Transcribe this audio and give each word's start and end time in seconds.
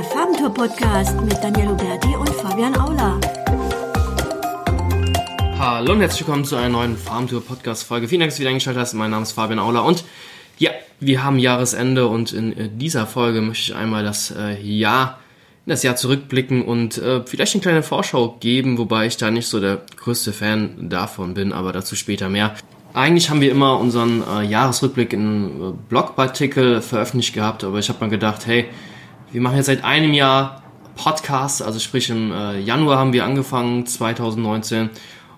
der 0.00 0.08
Farbentour 0.08 0.54
Podcast 0.54 1.20
mit 1.20 1.36
Daniel 1.42 1.68
Huberti 1.68 2.16
und 2.16 2.30
Fabian 2.30 2.74
Aula. 2.74 3.20
Hallo 5.58 5.92
und 5.92 6.00
herzlich 6.00 6.26
willkommen 6.26 6.46
zu 6.46 6.56
einer 6.56 6.70
neuen 6.70 6.96
Farmtour 6.96 7.44
Podcast 7.44 7.84
Folge. 7.84 8.08
Vielen 8.08 8.20
Dank, 8.20 8.30
dass 8.30 8.36
du 8.36 8.40
wieder 8.40 8.48
eingeschaltet 8.48 8.80
hast. 8.80 8.94
Mein 8.94 9.10
Name 9.10 9.24
ist 9.24 9.32
Fabian 9.32 9.58
Aula 9.58 9.80
und 9.80 10.04
ja, 10.56 10.70
wir 11.00 11.22
haben 11.22 11.38
Jahresende 11.38 12.06
und 12.06 12.32
in 12.32 12.56
äh, 12.56 12.70
dieser 12.72 13.06
Folge 13.06 13.42
möchte 13.42 13.72
ich 13.72 13.76
einmal 13.76 14.02
das 14.02 14.30
äh, 14.30 14.58
Jahr 14.62 15.18
das 15.66 15.82
Jahr 15.82 15.96
zurückblicken 15.96 16.64
und 16.64 16.96
äh, 16.96 17.20
vielleicht 17.26 17.54
eine 17.54 17.60
kleine 17.60 17.82
Vorschau 17.82 18.38
geben, 18.40 18.78
wobei 18.78 19.06
ich 19.06 19.18
da 19.18 19.30
nicht 19.30 19.48
so 19.48 19.60
der 19.60 19.82
größte 19.96 20.32
Fan 20.32 20.88
davon 20.88 21.34
bin, 21.34 21.52
aber 21.52 21.72
dazu 21.72 21.94
später 21.94 22.30
mehr. 22.30 22.54
Eigentlich 22.94 23.28
haben 23.28 23.42
wir 23.42 23.50
immer 23.50 23.78
unseren 23.78 24.24
Jahresrückblick 24.48 25.12
in 25.12 25.44
äh, 25.44 25.72
Blogartikel 25.90 26.80
veröffentlicht 26.80 27.34
gehabt, 27.34 27.64
aber 27.64 27.78
ich 27.78 27.90
habe 27.90 28.00
mal 28.00 28.08
gedacht, 28.08 28.46
hey, 28.46 28.70
wir 29.32 29.40
machen 29.40 29.56
jetzt 29.56 29.66
seit 29.66 29.84
einem 29.84 30.12
Jahr 30.12 30.62
Podcast, 30.96 31.62
also 31.62 31.78
sprich 31.78 32.10
im 32.10 32.32
äh, 32.32 32.58
Januar 32.58 32.98
haben 32.98 33.12
wir 33.12 33.24
angefangen, 33.24 33.86
2019. 33.86 34.90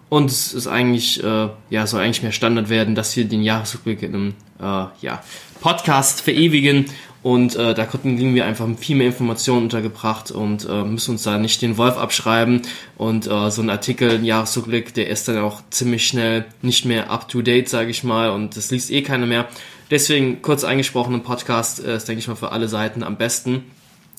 Und 0.09 0.30
es 0.30 0.52
ist 0.52 0.66
eigentlich, 0.66 1.23
äh, 1.23 1.48
ja, 1.70 1.87
soll 1.87 2.02
eigentlich 2.02 2.23
mehr 2.23 2.33
Standard 2.33 2.69
werden, 2.69 2.95
dass 2.95 3.16
wir 3.16 3.24
den 3.24 3.42
Jahresrückblick 3.42 4.02
in 4.02 4.14
einem 4.14 4.34
äh, 4.60 4.86
ja, 5.00 5.23
Podcast 5.60 6.20
verewigen. 6.20 6.86
Und 7.23 7.55
äh, 7.55 7.73
da 7.73 7.84
konnten 7.86 8.19
wir 8.34 8.45
einfach 8.45 8.66
viel 8.77 8.97
mehr 8.97 9.06
Informationen 9.06 9.64
untergebracht 9.64 10.33
und 10.33 10.69
äh, 10.69 10.83
müssen 10.83 11.12
uns 11.12 11.22
da 11.22 11.38
nicht 11.38 11.62
den 11.62 11.78
Wolf 11.78 11.97
abschreiben. 11.97 12.62
Und 12.97 13.27
äh, 13.27 13.50
so 13.50 13.62
ein 13.62 13.70
Artikel, 13.70 14.11
ein 14.11 14.24
Jahresrückblick, 14.24 14.92
der 14.95 15.09
ist 15.09 15.28
dann 15.28 15.38
auch 15.38 15.62
ziemlich 15.70 16.06
schnell 16.06 16.47
nicht 16.62 16.84
mehr 16.84 17.11
up 17.11 17.28
to 17.28 17.41
date, 17.41 17.69
sage 17.69 17.91
ich 17.91 18.02
mal. 18.02 18.30
Und 18.30 18.56
das 18.56 18.72
liest 18.72 18.91
eh 18.91 19.02
keiner 19.02 19.27
mehr. 19.27 19.48
Deswegen 19.91 20.42
kurz 20.42 20.64
eingesprochen, 20.64 21.14
ein 21.14 21.22
Podcast 21.22 21.84
äh, 21.84 21.97
ist, 21.97 22.09
denke 22.09 22.19
ich 22.19 22.28
mal, 22.28 22.34
für 22.34 22.50
alle 22.50 22.66
Seiten 22.66 23.05
am 23.05 23.16
besten. 23.16 23.64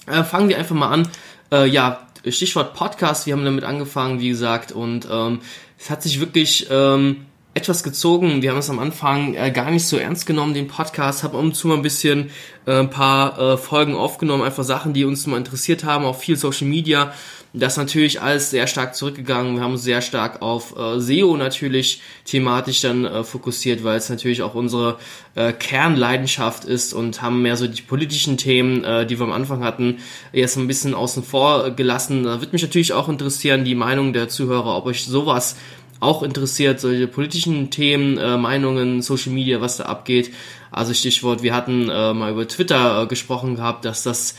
Äh, 0.08 0.24
fangen 0.24 0.50
wir 0.50 0.58
einfach 0.58 0.76
mal 0.76 0.90
an. 0.90 1.08
Äh, 1.52 1.68
ja, 1.68 2.08
Stichwort 2.28 2.74
Podcast, 2.74 3.26
wir 3.26 3.34
haben 3.34 3.46
damit 3.46 3.64
angefangen, 3.64 4.20
wie 4.20 4.30
gesagt, 4.30 4.72
und 4.72 5.08
ähm, 5.12 5.40
es 5.78 5.90
hat 5.90 6.02
sich 6.02 6.20
wirklich 6.20 6.68
ähm, 6.70 7.26
etwas 7.54 7.84
gezogen. 7.84 8.42
Wir 8.42 8.52
haben 8.52 8.58
es 8.58 8.70
am 8.70 8.80
Anfang 8.80 9.36
äh, 9.36 9.52
gar 9.52 9.70
nicht 9.70 9.86
so 9.86 9.98
ernst 9.98 10.26
genommen, 10.26 10.54
den 10.54 10.68
Podcast, 10.68 11.24
haben 11.24 11.38
um 11.38 11.54
zu 11.54 11.68
mal 11.68 11.76
ein 11.76 11.82
bisschen 11.82 12.32
äh, 12.66 12.80
ein 12.80 12.90
paar 12.90 13.38
äh, 13.38 13.58
Folgen 13.58 13.96
aufgenommen, 13.96 14.44
einfach 14.44 14.64
Sachen, 14.64 14.94
die 14.94 15.06
uns 15.06 15.28
mal 15.28 15.38
interessiert 15.38 15.84
haben, 15.84 16.06
auch 16.06 16.18
viel 16.18 16.38
Social 16.38 16.68
Media. 16.68 17.14
Das 17.56 17.78
natürlich 17.78 18.20
alles 18.20 18.50
sehr 18.50 18.66
stark 18.66 18.96
zurückgegangen. 18.96 19.56
Wir 19.56 19.62
haben 19.62 19.74
uns 19.74 19.84
sehr 19.84 20.02
stark 20.02 20.42
auf 20.42 20.76
äh, 20.76 21.00
SEO 21.00 21.38
natürlich 21.38 22.02
thematisch 22.26 22.82
dann 22.82 23.06
äh, 23.06 23.24
fokussiert, 23.24 23.84
weil 23.84 23.96
es 23.96 24.10
natürlich 24.10 24.42
auch 24.42 24.56
unsere 24.56 24.98
äh, 25.36 25.54
Kernleidenschaft 25.54 26.66
ist 26.66 26.94
und 26.94 27.22
haben 27.22 27.44
mehr 27.44 27.56
so 27.56 27.68
die 27.68 27.84
politischen 27.84 28.38
Themen, 28.38 28.84
äh, 28.84 29.06
die 29.06 29.20
wir 29.20 29.26
am 29.26 29.32
Anfang 29.32 29.64
hatten, 29.64 30.00
jetzt 30.32 30.58
ein 30.58 30.66
bisschen 30.66 30.96
außen 30.96 31.22
vor 31.22 31.70
gelassen. 31.70 32.24
Da 32.24 32.42
wird 32.42 32.54
mich 32.54 32.64
natürlich 32.64 32.94
auch 32.94 33.08
interessieren, 33.08 33.66
die 33.66 33.76
Meinung 33.76 34.14
der 34.14 34.30
Zuhörer, 34.30 34.76
ob 34.76 34.88
euch 34.88 35.06
sowas 35.06 35.56
auch 36.00 36.24
interessiert, 36.24 36.80
solche 36.80 37.08
politischen 37.08 37.70
Themen, 37.70 38.18
äh, 38.18 38.36
Meinungen, 38.36 39.04
Social 39.04 39.32
Media, 39.32 39.62
was 39.62 39.78
da 39.78 39.86
abgeht. 39.86 40.32
Also 40.72 40.94
Stichwort, 40.96 41.44
wir 41.44 41.54
hatten 41.54 41.88
äh, 41.88 42.14
mal 42.16 42.32
über 42.32 42.48
Twitter 42.48 43.04
äh, 43.04 43.06
gesprochen 43.06 43.56
gehabt, 43.56 43.86
dass 43.86 44.02
das 44.02 44.36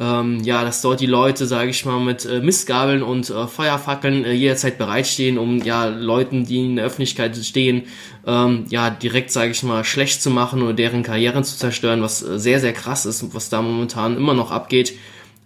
ähm, 0.00 0.40
ja, 0.42 0.64
dass 0.64 0.82
dort 0.82 1.00
die 1.00 1.06
Leute, 1.06 1.46
sage 1.46 1.70
ich 1.70 1.84
mal, 1.84 2.00
mit 2.00 2.24
äh, 2.24 2.40
Mistgabeln 2.40 3.02
und 3.02 3.28
äh, 3.30 3.46
Feuerfackeln 3.46 4.24
äh, 4.24 4.32
jederzeit 4.32 4.78
bereitstehen, 4.78 5.38
um 5.38 5.62
ja 5.62 5.86
Leuten, 5.86 6.44
die 6.46 6.64
in 6.64 6.76
der 6.76 6.86
Öffentlichkeit 6.86 7.36
stehen, 7.36 7.84
ähm, 8.26 8.64
ja 8.70 8.90
direkt, 8.90 9.30
sage 9.30 9.50
ich 9.50 9.62
mal, 9.62 9.84
schlecht 9.84 10.22
zu 10.22 10.30
machen 10.30 10.62
oder 10.62 10.72
deren 10.72 11.02
Karrieren 11.02 11.44
zu 11.44 11.56
zerstören, 11.56 12.02
was 12.02 12.22
äh, 12.22 12.38
sehr, 12.38 12.58
sehr 12.58 12.72
krass 12.72 13.06
ist, 13.06 13.34
was 13.34 13.50
da 13.50 13.60
momentan 13.60 14.16
immer 14.16 14.34
noch 14.34 14.50
abgeht. 14.50 14.94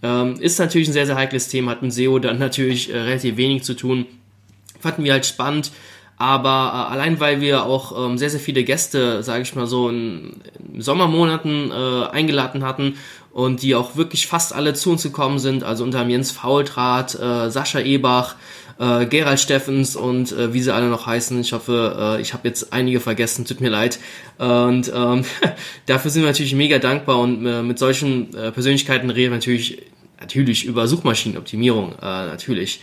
Ähm, 0.03 0.35
ist 0.39 0.59
natürlich 0.59 0.89
ein 0.89 0.93
sehr, 0.93 1.07
sehr 1.07 1.17
heikles 1.17 1.49
Thema, 1.49 1.73
hat 1.73 1.83
mit 1.83 1.93
SEO 1.93 2.19
dann 2.19 2.39
natürlich 2.39 2.93
äh, 2.93 2.99
relativ 2.99 3.37
wenig 3.37 3.65
zu 3.65 3.75
tun. 3.75 4.07
Fanden 4.79 5.05
wir 5.05 5.13
halt 5.13 5.27
spannend, 5.27 5.73
aber 6.19 6.89
äh, 6.89 6.93
allein 6.93 7.19
weil 7.19 7.41
wir 7.41 7.65
auch 7.65 8.07
ähm, 8.07 8.17
sehr, 8.17 8.31
sehr 8.31 8.41
viele 8.41 8.63
Gäste, 8.63 9.23
sage 9.23 9.43
ich 9.43 9.55
mal 9.55 9.67
so, 9.67 9.89
in, 9.89 10.37
in 10.73 10.81
Sommermonaten 10.81 11.73
äh, 11.73 12.07
eingeladen 12.11 12.65
hatten 12.65 12.95
und 13.37 13.61
die 13.61 13.75
auch 13.75 13.97
wirklich 13.97 14.29
fast 14.29 14.55
alle 14.55 14.73
zu 14.73 14.91
uns 14.91 15.03
gekommen 15.03 15.39
sind, 15.39 15.63
also 15.63 15.85
unter 15.85 15.99
anderem 15.99 16.13
Jens 16.13 16.31
Faultrat, 16.31 17.17
äh, 17.17 17.51
Sascha 17.51 17.81
Ebach, 17.81 18.35
äh, 18.79 19.05
Gerald 19.05 19.39
Steffens 19.39 19.95
und 19.95 20.33
äh, 20.33 20.55
wie 20.55 20.63
sie 20.63 20.73
alle 20.73 20.89
noch 20.89 21.05
heißen. 21.05 21.39
Ich 21.43 21.53
hoffe, 21.53 22.17
äh, 22.17 22.23
ich 22.23 22.33
habe 22.33 22.49
jetzt 22.49 22.73
einige 22.73 22.99
vergessen, 22.99 23.45
tut 23.45 23.61
mir 23.61 23.69
leid. 23.69 23.99
Und 24.39 24.91
ähm, 24.91 25.27
dafür 25.85 26.11
sind 26.11 26.23
wir 26.23 26.31
natürlich 26.31 26.55
mega 26.55 26.79
dankbar 26.79 27.19
und 27.19 27.45
äh, 27.45 27.63
mit 27.63 27.79
solchen 27.79 28.35
äh, 28.35 28.53
Persönlichkeiten 28.53 29.11
reden 29.11 29.33
wir 29.33 29.37
natürlich, 29.37 29.83
natürlich 30.19 30.65
über 30.65 30.89
Suchmaschinenoptimierung, 30.89 31.93
äh, 31.93 32.01
natürlich. 32.01 32.81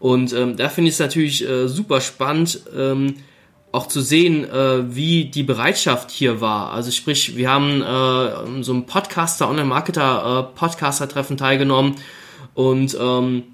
Und 0.00 0.32
ähm, 0.32 0.56
da 0.56 0.68
finde 0.68 0.88
ich 0.88 0.94
es 0.94 0.98
natürlich 0.98 1.48
äh, 1.48 1.68
super 1.68 2.00
spannend, 2.00 2.58
ähm, 2.76 3.18
auch 3.72 3.88
zu 3.88 4.02
sehen, 4.02 4.48
äh, 4.48 4.94
wie 4.94 5.24
die 5.24 5.42
Bereitschaft 5.42 6.10
hier 6.10 6.40
war. 6.40 6.72
Also 6.72 6.90
sprich, 6.90 7.36
wir 7.36 7.50
haben 7.50 7.82
äh, 7.82 8.62
so 8.62 8.72
ein 8.74 8.86
Podcaster, 8.86 9.48
Online-Marketer, 9.48 10.52
äh, 10.54 11.36
teilgenommen 11.36 11.96
und 12.54 12.96
ähm, 13.00 13.44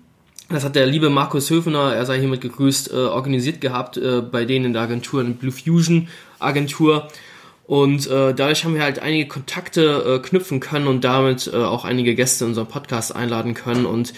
das 0.50 0.64
hat 0.64 0.76
der 0.76 0.86
liebe 0.86 1.10
Markus 1.10 1.50
Höfner, 1.50 1.94
er 1.94 2.06
sei 2.06 2.18
hiermit 2.18 2.40
gegrüßt, 2.40 2.90
äh, 2.92 2.96
organisiert 2.96 3.60
gehabt 3.60 3.98
äh, 3.98 4.22
bei 4.22 4.44
denen 4.44 4.66
in 4.66 4.72
der 4.72 4.82
Agentur, 4.82 5.20
in 5.20 5.36
Blue 5.36 5.52
Fusion 5.52 6.08
Agentur. 6.38 7.08
Und 7.66 8.06
äh, 8.06 8.32
dadurch 8.34 8.64
haben 8.64 8.74
wir 8.74 8.82
halt 8.82 8.98
einige 8.98 9.28
Kontakte 9.28 10.20
äh, 10.22 10.26
knüpfen 10.26 10.58
können 10.58 10.86
und 10.86 11.04
damit 11.04 11.50
äh, 11.52 11.56
auch 11.56 11.84
einige 11.84 12.14
Gäste 12.14 12.44
in 12.44 12.50
unseren 12.50 12.66
Podcast 12.66 13.14
einladen 13.14 13.52
können. 13.52 13.84
Und 13.84 14.14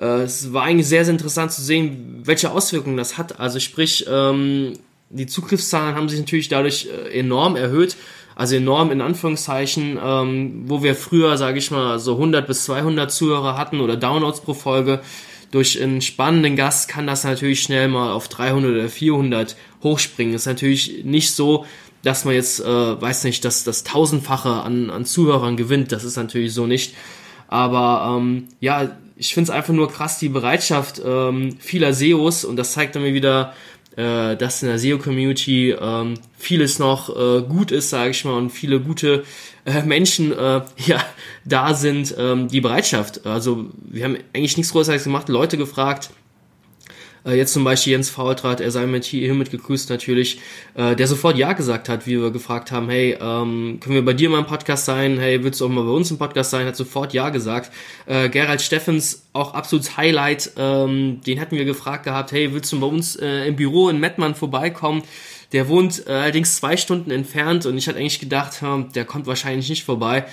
äh, 0.00 0.22
es 0.22 0.52
war 0.52 0.62
eigentlich 0.62 0.86
sehr, 0.86 1.04
sehr 1.04 1.14
interessant 1.14 1.50
zu 1.50 1.62
sehen, 1.62 2.20
welche 2.24 2.52
Auswirkungen 2.52 2.96
das 2.96 3.18
hat. 3.18 3.40
Also 3.40 3.58
sprich, 3.58 4.06
ähm, 4.08 4.74
die 5.12 5.26
Zugriffszahlen 5.26 5.94
haben 5.94 6.08
sich 6.08 6.18
natürlich 6.18 6.48
dadurch 6.48 6.88
äh, 6.88 7.18
enorm 7.18 7.56
erhöht. 7.56 7.96
Also 8.34 8.56
enorm 8.56 8.90
in 8.90 9.02
Anführungszeichen, 9.02 9.98
ähm, 10.02 10.62
wo 10.66 10.82
wir 10.82 10.94
früher, 10.94 11.36
sage 11.36 11.58
ich 11.58 11.70
mal, 11.70 11.98
so 11.98 12.14
100 12.14 12.46
bis 12.46 12.64
200 12.64 13.12
Zuhörer 13.12 13.58
hatten 13.58 13.80
oder 13.80 13.96
Downloads 13.96 14.40
pro 14.40 14.54
Folge. 14.54 15.02
Durch 15.50 15.80
einen 15.82 16.00
spannenden 16.00 16.56
Gast 16.56 16.88
kann 16.88 17.06
das 17.06 17.24
natürlich 17.24 17.62
schnell 17.62 17.88
mal 17.88 18.12
auf 18.12 18.28
300 18.28 18.70
oder 18.70 18.88
400 18.88 19.54
hochspringen. 19.82 20.34
Ist 20.34 20.46
natürlich 20.46 21.04
nicht 21.04 21.32
so, 21.32 21.66
dass 22.02 22.24
man 22.24 22.34
jetzt, 22.34 22.60
äh, 22.60 22.64
weiß 23.00 23.24
nicht, 23.24 23.44
dass 23.44 23.64
das 23.64 23.84
Tausendfache 23.84 24.48
an, 24.48 24.88
an 24.88 25.04
Zuhörern 25.04 25.58
gewinnt. 25.58 25.92
Das 25.92 26.02
ist 26.02 26.16
natürlich 26.16 26.54
so 26.54 26.66
nicht. 26.66 26.94
Aber 27.48 28.16
ähm, 28.18 28.48
ja, 28.60 28.96
ich 29.16 29.34
finde 29.34 29.50
es 29.50 29.56
einfach 29.56 29.74
nur 29.74 29.90
krass, 29.90 30.18
die 30.18 30.30
Bereitschaft 30.30 31.02
ähm, 31.04 31.56
vieler 31.60 31.92
SEOs 31.92 32.46
und 32.46 32.56
das 32.56 32.72
zeigt 32.72 32.96
dann 32.96 33.02
mir 33.02 33.12
wieder, 33.12 33.52
äh, 33.96 34.36
dass 34.36 34.62
in 34.62 34.68
der 34.68 34.78
SEO-Community 34.78 35.72
ähm, 35.72 36.14
vieles 36.38 36.78
noch 36.78 37.08
äh, 37.08 37.42
gut 37.42 37.70
ist, 37.72 37.90
sage 37.90 38.10
ich 38.10 38.24
mal, 38.24 38.34
und 38.34 38.50
viele 38.50 38.80
gute 38.80 39.24
äh, 39.64 39.82
Menschen 39.82 40.32
äh, 40.32 40.62
ja 40.86 41.04
da 41.44 41.74
sind, 41.74 42.14
ähm, 42.18 42.48
die 42.48 42.60
Bereitschaft. 42.60 43.26
Also 43.26 43.66
wir 43.82 44.04
haben 44.04 44.16
eigentlich 44.34 44.56
nichts 44.56 44.72
Großartiges 44.72 45.04
gemacht, 45.04 45.28
Leute 45.28 45.56
gefragt, 45.56 46.10
äh, 47.24 47.34
jetzt 47.34 47.52
zum 47.52 47.64
Beispiel 47.64 47.92
Jens 47.92 48.10
Faultrat, 48.10 48.60
er 48.60 48.70
sei 48.70 48.86
mit 48.86 49.04
hiermit 49.04 49.50
gegrüßt 49.50 49.90
natürlich, 49.90 50.40
äh, 50.74 50.96
der 50.96 51.06
sofort 51.06 51.36
Ja 51.36 51.52
gesagt 51.52 51.88
hat, 51.88 52.06
wie 52.06 52.20
wir 52.20 52.30
gefragt 52.30 52.72
haben, 52.72 52.88
hey, 52.88 53.16
ähm, 53.20 53.78
können 53.80 53.94
wir 53.94 54.04
bei 54.04 54.14
dir 54.14 54.30
mal 54.30 54.40
im 54.40 54.46
Podcast 54.46 54.84
sein? 54.84 55.18
Hey, 55.18 55.42
willst 55.44 55.60
du 55.60 55.66
auch 55.66 55.70
mal 55.70 55.84
bei 55.84 55.90
uns 55.90 56.10
im 56.10 56.18
Podcast 56.18 56.50
sein? 56.50 56.66
Hat 56.66 56.76
sofort 56.76 57.12
Ja 57.12 57.30
gesagt. 57.30 57.72
Äh, 58.06 58.28
Gerald 58.28 58.62
Steffens, 58.62 59.26
auch 59.32 59.54
absolutes 59.54 59.96
Highlight, 59.96 60.52
ähm, 60.56 61.20
den 61.26 61.40
hatten 61.40 61.56
wir 61.56 61.64
gefragt 61.64 62.04
gehabt, 62.04 62.32
hey, 62.32 62.52
willst 62.52 62.72
du 62.72 62.80
bei 62.80 62.86
uns 62.86 63.16
äh, 63.16 63.46
im 63.46 63.56
Büro 63.56 63.88
in 63.88 64.00
Mettmann 64.00 64.34
vorbeikommen? 64.34 65.02
Der 65.52 65.68
wohnt 65.68 66.06
äh, 66.06 66.12
allerdings 66.12 66.56
zwei 66.56 66.76
Stunden 66.76 67.10
entfernt 67.10 67.66
und 67.66 67.76
ich 67.76 67.86
hatte 67.86 67.98
eigentlich 67.98 68.20
gedacht, 68.20 68.62
hm, 68.62 68.92
der 68.94 69.04
kommt 69.04 69.26
wahrscheinlich 69.26 69.68
nicht 69.68 69.84
vorbei. 69.84 70.24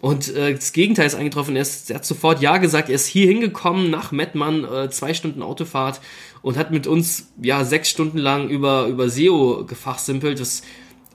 Und 0.00 0.34
äh, 0.36 0.54
das 0.54 0.72
Gegenteil 0.72 1.06
ist 1.06 1.16
eingetroffen. 1.16 1.56
Er, 1.56 1.62
ist, 1.62 1.90
er 1.90 1.96
hat 1.96 2.04
sofort 2.04 2.40
Ja 2.40 2.58
gesagt. 2.58 2.88
Er 2.88 2.94
ist 2.94 3.06
hier 3.06 3.26
hingekommen 3.26 3.90
nach 3.90 4.12
Mettmann, 4.12 4.64
äh, 4.64 4.90
zwei 4.90 5.12
Stunden 5.12 5.42
Autofahrt 5.42 6.00
und 6.48 6.56
hat 6.56 6.70
mit 6.70 6.86
uns 6.86 7.30
ja 7.42 7.62
sechs 7.62 7.90
Stunden 7.90 8.16
lang 8.16 8.48
über 8.48 8.86
über 8.86 9.10
SEO 9.10 9.66
gefachsimpelt, 9.66 10.40
was 10.40 10.62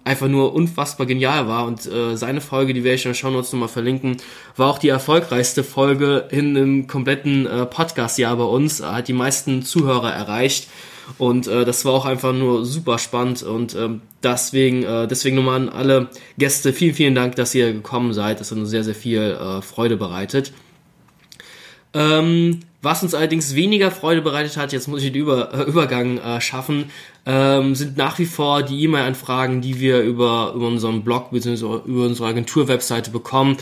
einfach 0.03 0.27
nur 0.27 0.53
unfassbar 0.53 1.07
genial 1.07 1.47
war. 1.47 1.65
Und 1.65 1.87
äh, 1.87 2.15
seine 2.17 2.39
Folge, 2.39 2.75
die 2.75 2.83
werde 2.83 2.97
ich 2.97 3.03
den 3.03 3.15
Show 3.15 3.31
Notes 3.31 3.51
nochmal 3.51 3.67
verlinken, 3.67 4.17
war 4.57 4.69
auch 4.69 4.77
die 4.77 4.89
erfolgreichste 4.89 5.63
Folge 5.63 6.27
in 6.29 6.55
einem 6.55 6.85
kompletten 6.85 7.47
äh, 7.47 7.65
Podcast-Jahr 7.65 8.35
bei 8.35 8.43
uns. 8.43 8.81
Er 8.81 8.97
hat 8.97 9.07
die 9.07 9.13
meisten 9.13 9.63
Zuhörer 9.63 10.13
erreicht. 10.13 10.67
Und 11.17 11.47
äh, 11.47 11.65
das 11.65 11.83
war 11.83 11.93
auch 11.93 12.05
einfach 12.05 12.31
nur 12.31 12.63
super 12.63 12.99
spannend 12.99 13.41
und 13.41 13.75
ähm, 13.75 14.01
deswegen, 14.21 14.83
äh, 14.83 15.05
deswegen 15.05 15.35
nochmal 15.35 15.61
an 15.61 15.69
alle 15.69 16.09
Gäste, 16.37 16.73
vielen, 16.73 16.93
vielen 16.93 17.15
Dank, 17.15 17.35
dass 17.37 17.55
ihr 17.55 17.73
gekommen 17.73 18.13
seid. 18.13 18.39
Das 18.39 18.51
hat 18.51 18.57
uns 18.59 18.69
sehr, 18.69 18.85
sehr 18.85 18.95
viel 18.95 19.19
äh, 19.19 19.61
Freude 19.63 19.97
bereitet. 19.97 20.53
Ähm, 21.93 22.61
was 22.81 23.01
uns 23.01 23.13
allerdings 23.13 23.55
weniger 23.55 23.91
Freude 23.91 24.21
bereitet 24.21 24.57
hat, 24.57 24.73
jetzt 24.73 24.87
muss 24.87 25.03
ich 25.03 25.11
den 25.11 25.21
Über 25.21 25.53
äh, 25.53 25.63
Übergang 25.63 26.17
äh, 26.17 26.41
schaffen, 26.41 26.91
ähm, 27.25 27.75
sind 27.75 27.95
nach 27.95 28.19
wie 28.19 28.25
vor 28.25 28.61
die 28.63 28.83
E-Mail-Anfragen, 28.83 29.61
die 29.61 29.79
wir 29.79 30.01
über, 30.01 30.51
über 30.53 30.67
unseren 30.67 31.03
Blog 31.03 31.31
bzw. 31.31 31.81
über 31.85 32.05
unsere 32.05 32.27
Agentur-Webseite 32.27 33.11
bekommen. 33.11 33.57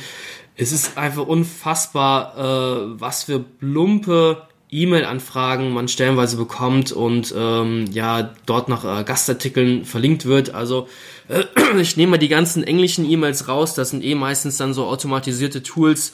es 0.58 0.72
ist 0.72 0.98
einfach 0.98 1.28
unfassbar, 1.28 2.34
äh, 2.36 3.00
was 3.00 3.26
für 3.26 3.40
plumpe 3.40 4.42
E-Mail-Anfragen 4.72 5.74
man 5.74 5.90
stellenweise 5.90 6.38
bekommt 6.38 6.94
und 6.94 7.34
ähm, 7.38 7.86
ja, 7.92 8.34
dort 8.46 8.70
nach 8.70 8.86
äh, 8.86 9.04
Gastartikeln 9.04 9.84
verlinkt 9.84 10.26
wird. 10.26 10.56
Also 10.56 10.88
äh, 11.28 11.44
ich 11.82 11.98
nehme 11.98 12.12
mal 12.12 12.18
die 12.18 12.30
ganzen 12.30 12.64
englischen 12.64 13.10
E-Mails 13.10 13.50
raus, 13.50 13.76
das 13.76 13.90
sind 13.90 14.04
eh 14.04 14.16
meistens 14.16 14.58
dann 14.58 14.74
so 14.74 14.86
automatisierte 14.86 15.62
Tools. 15.62 16.14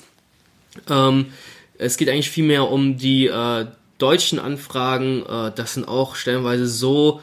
Ähm, 0.89 1.27
es 1.77 1.97
geht 1.97 2.09
eigentlich 2.09 2.29
viel 2.29 2.45
mehr 2.45 2.69
um 2.69 2.97
die 2.97 3.27
äh, 3.27 3.65
deutschen 3.97 4.39
Anfragen. 4.39 5.23
Äh, 5.23 5.51
das 5.55 5.73
sind 5.73 5.87
auch 5.87 6.15
stellenweise 6.15 6.67
so 6.67 7.21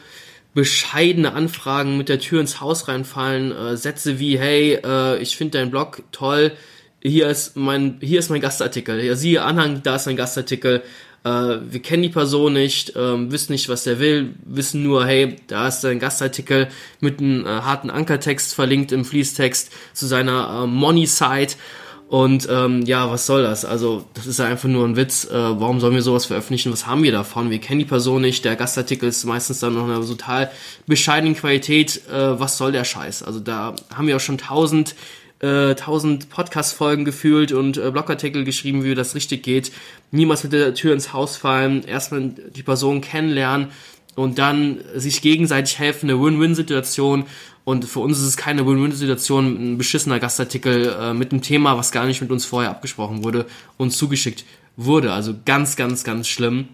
bescheidene 0.53 1.33
Anfragen 1.33 1.97
mit 1.97 2.09
der 2.09 2.19
Tür 2.19 2.41
ins 2.41 2.61
Haus 2.61 2.87
reinfallen. 2.87 3.51
Äh, 3.51 3.77
Sätze 3.77 4.19
wie, 4.19 4.39
hey, 4.39 4.79
äh, 4.83 5.17
ich 5.19 5.37
finde 5.37 5.59
dein 5.59 5.69
Blog 5.69 6.03
toll, 6.11 6.53
hier 7.01 7.27
ist 7.27 7.55
mein, 7.55 7.97
hier 8.01 8.17
ist 8.19 8.29
mein 8.29 8.41
Gastartikel. 8.41 9.03
Ja, 9.03 9.15
siehe 9.15 9.43
Anhang, 9.43 9.83
da 9.83 9.97
ist 9.97 10.07
ein 10.07 10.15
Gastartikel. 10.15 10.81
Äh, 11.23 11.29
wir 11.29 11.81
kennen 11.81 12.03
die 12.03 12.09
Person 12.09 12.53
nicht, 12.53 12.93
ähm, 12.95 13.31
wissen 13.31 13.51
nicht, 13.51 13.69
was 13.69 13.83
der 13.83 13.99
will, 13.99 14.33
wissen 14.43 14.81
nur, 14.81 15.05
hey, 15.05 15.35
da 15.47 15.67
ist 15.67 15.85
ein 15.85 15.99
Gastartikel 15.99 16.67
mit 17.01 17.19
einem 17.19 17.45
äh, 17.45 17.49
harten 17.49 17.89
Ankertext 17.89 18.55
verlinkt 18.55 18.91
im 18.91 19.05
Fließtext 19.05 19.71
zu 19.93 20.07
seiner 20.07 20.63
äh, 20.63 20.67
Money-Site. 20.67 21.57
Und 22.07 22.47
ähm, 22.51 22.83
ja, 22.83 23.09
was 23.09 23.25
soll 23.25 23.41
das? 23.41 23.65
Also, 23.65 24.05
das 24.13 24.27
ist 24.27 24.37
ja 24.37 24.45
einfach 24.45 24.69
nur 24.69 24.85
ein 24.87 24.95
Witz. 24.95 25.25
Äh, 25.25 25.33
warum 25.33 25.79
sollen 25.79 25.95
wir 25.95 26.03
sowas 26.03 26.27
veröffentlichen? 26.27 26.71
Was 26.71 26.85
haben 26.85 27.01
wir 27.01 27.11
davon? 27.11 27.49
Wir 27.49 27.59
kennen 27.59 27.79
die 27.79 27.85
Person 27.85 28.21
nicht. 28.21 28.45
Der 28.45 28.55
Gastartikel 28.55 29.09
ist 29.09 29.25
meistens 29.25 29.59
dann 29.59 29.73
noch 29.73 29.85
einer 29.85 30.05
total 30.05 30.51
bescheidenen 30.85 31.35
Qualität. 31.35 32.01
Äh, 32.07 32.39
was 32.39 32.57
soll 32.57 32.71
der 32.71 32.83
Scheiß? 32.83 33.23
Also, 33.23 33.39
da 33.39 33.75
haben 33.93 34.07
wir 34.07 34.15
auch 34.15 34.21
schon 34.21 34.37
tausend 34.37 34.95
äh, 35.39 35.75
tausend 35.75 36.29
Podcast-Folgen 36.29 37.05
gefühlt 37.05 37.51
und 37.51 37.77
äh, 37.77 37.91
Blogartikel 37.91 38.45
geschrieben, 38.45 38.83
wie 38.83 38.95
das 38.95 39.15
richtig 39.15 39.43
geht. 39.43 39.71
Niemals 40.11 40.43
mit 40.43 40.53
der 40.53 40.73
Tür 40.73 40.93
ins 40.93 41.11
Haus 41.11 41.37
fallen, 41.37 41.83
erstmal 41.83 42.29
die 42.29 42.63
Person 42.63 43.01
kennenlernen 43.01 43.67
und 44.15 44.39
dann 44.39 44.79
sich 44.95 45.21
gegenseitig 45.21 45.77
helfen, 45.77 46.09
eine 46.09 46.21
Win-Win-Situation. 46.21 47.25
Und 47.65 47.85
für 47.85 47.99
uns 47.99 48.19
ist 48.19 48.25
es 48.25 48.37
keine 48.37 48.65
Win-Win-Situation, 48.65 49.73
ein 49.73 49.77
beschissener 49.77 50.19
Gastartikel 50.19 50.95
äh, 50.97 51.13
mit 51.13 51.31
einem 51.31 51.41
Thema, 51.41 51.77
was 51.77 51.91
gar 51.91 52.05
nicht 52.05 52.21
mit 52.21 52.31
uns 52.31 52.45
vorher 52.45 52.69
abgesprochen 52.69 53.23
wurde, 53.23 53.47
uns 53.77 53.97
zugeschickt 53.97 54.45
wurde. 54.77 55.11
Also 55.11 55.35
ganz, 55.45 55.75
ganz, 55.75 56.03
ganz 56.03 56.27
schlimm. 56.27 56.69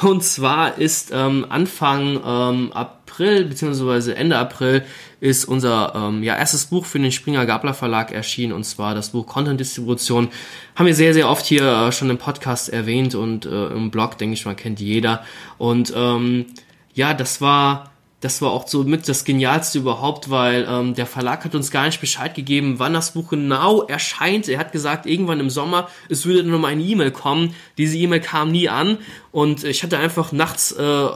Und 0.00 0.22
zwar 0.22 0.78
ist 0.78 1.10
ähm, 1.12 1.44
Anfang 1.48 2.20
ähm, 2.24 2.72
April 2.72 3.44
beziehungsweise 3.46 4.14
Ende 4.14 4.38
April 4.38 4.84
ist 5.20 5.44
unser 5.44 5.92
ähm, 5.94 6.22
ja, 6.22 6.36
erstes 6.36 6.66
Buch 6.66 6.86
für 6.86 7.00
den 7.00 7.10
Springer 7.10 7.44
Gabler 7.44 7.74
Verlag 7.74 8.12
erschienen 8.12 8.52
und 8.52 8.64
zwar 8.64 8.94
das 8.94 9.10
Buch 9.10 9.26
Content 9.26 9.58
Distribution. 9.58 10.28
Haben 10.76 10.86
wir 10.86 10.94
sehr, 10.94 11.14
sehr 11.14 11.28
oft 11.28 11.44
hier 11.44 11.64
äh, 11.64 11.92
schon 11.92 12.10
im 12.10 12.18
Podcast 12.18 12.68
erwähnt 12.68 13.16
und 13.16 13.44
äh, 13.44 13.66
im 13.68 13.90
Blog, 13.90 14.18
denke 14.18 14.34
ich 14.34 14.46
mal, 14.46 14.54
kennt 14.54 14.78
jeder. 14.78 15.24
Und 15.58 15.92
ähm, 15.96 16.46
ja, 16.94 17.12
das 17.12 17.40
war 17.40 17.90
das 18.20 18.42
war 18.42 18.50
auch 18.50 18.66
so 18.66 18.82
mit 18.82 19.08
das 19.08 19.24
Genialste 19.24 19.78
überhaupt, 19.78 20.28
weil 20.28 20.66
ähm, 20.68 20.94
der 20.94 21.06
Verlag 21.06 21.44
hat 21.44 21.54
uns 21.54 21.70
gar 21.70 21.86
nicht 21.86 22.00
Bescheid 22.00 22.34
gegeben, 22.34 22.78
wann 22.78 22.92
das 22.92 23.12
Buch 23.12 23.30
genau 23.30 23.82
erscheint. 23.82 24.48
Er 24.48 24.58
hat 24.58 24.72
gesagt, 24.72 25.06
irgendwann 25.06 25.38
im 25.38 25.50
Sommer, 25.50 25.88
es 26.08 26.26
würde 26.26 26.42
dann 26.42 26.50
nochmal 26.50 26.72
eine 26.72 26.82
E-Mail 26.82 27.12
kommen. 27.12 27.54
Diese 27.76 27.96
E-Mail 27.96 28.20
kam 28.20 28.50
nie 28.50 28.68
an 28.68 28.98
und 29.30 29.62
ich 29.62 29.84
hatte 29.84 29.98
einfach 29.98 30.32
nachts 30.32 30.72
äh, 30.72 31.08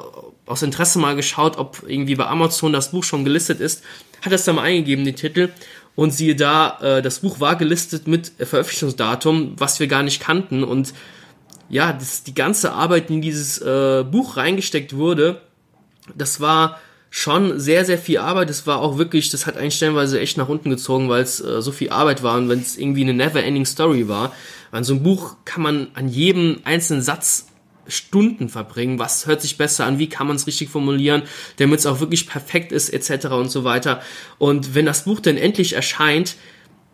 aus 0.47 0.63
Interesse 0.63 1.01
mal 1.01 1.17
geschaut, 1.17 1.59
ob 1.59 1.83
irgendwie 1.87 2.15
bei 2.15 2.27
Amazon 2.27 2.73
das 2.73 2.93
Buch 2.93 3.03
schon 3.03 3.25
gelistet 3.25 3.61
ist. 3.61 3.83
Hat 4.21 4.33
das 4.33 4.45
dann 4.45 4.57
mal 4.57 4.63
eingegeben, 4.63 5.05
den 5.05 5.17
Titel. 5.17 5.51
Und 5.95 6.13
siehe 6.13 6.37
da, 6.37 6.79
äh, 6.81 7.03
das 7.03 7.19
Buch 7.19 7.41
war 7.41 7.57
gelistet 7.57 8.07
mit 8.07 8.33
Veröffentlichungsdatum, 8.39 9.55
was 9.59 9.81
wir 9.81 9.89
gar 9.89 10.05
nicht 10.05 10.21
kannten. 10.21 10.63
Und 10.63 10.95
ja, 11.69 11.93
das, 11.93 12.23
die 12.23 12.35
ganze 12.35 12.73
Arbeit, 12.73 13.09
die 13.09 13.15
in 13.15 13.23
dieses 13.23 13.59
äh, 13.59 14.05
Buch 14.05 14.37
reingesteckt 14.37 14.97
wurde, 14.97 15.43
das 16.15 16.41
war 16.41 16.79
schon 17.15 17.61
sehr, 17.61 17.85
sehr 17.85 17.99
viel 17.99 18.19
Arbeit. 18.19 18.49
Es 18.49 18.67
war 18.67 18.81
auch 18.81 18.97
wirklich, 18.97 19.29
das 19.29 19.47
hat 19.47 19.59
einen 19.59 19.71
stellenweise 19.71 20.19
echt 20.19 20.39
nach 20.39 20.49
unten 20.49 20.71
gezogen, 20.71 21.11
weil 21.11 21.23
es 21.23 21.41
äh, 21.41 21.61
so 21.61 21.71
viel 21.71 21.91
Arbeit 21.91 22.23
war 22.23 22.39
und 22.39 22.49
wenn 22.49 22.61
es 22.61 22.79
irgendwie 22.79 23.03
eine 23.03 23.13
never-ending 23.13 23.67
Story 23.67 24.09
war. 24.09 24.33
An 24.71 24.83
so 24.83 24.95
einem 24.95 25.03
Buch 25.03 25.37
kann 25.45 25.63
man 25.63 25.89
an 25.93 26.09
jedem 26.09 26.61
einzelnen 26.65 27.03
Satz 27.03 27.49
Stunden 27.87 28.49
verbringen, 28.49 28.99
was 28.99 29.27
hört 29.27 29.43
sich 29.43 29.59
besser 29.59 29.85
an, 29.85 29.99
wie 29.99 30.09
kann 30.09 30.27
man 30.27 30.37
es 30.37 30.47
richtig 30.47 30.71
formulieren, 30.71 31.23
damit 31.59 31.81
es 31.81 31.87
auch 31.87 32.01
wirklich 32.01 32.27
perfekt 32.27 32.73
ist, 32.73 32.89
etc. 32.89 33.27
und 33.27 33.51
so 33.51 33.63
weiter. 33.63 34.01
Und 34.39 34.75
wenn 34.75 34.87
das 34.87 35.05
Buch 35.05 35.21
dann 35.21 35.37
endlich 35.37 35.75
erscheint, 35.75 36.37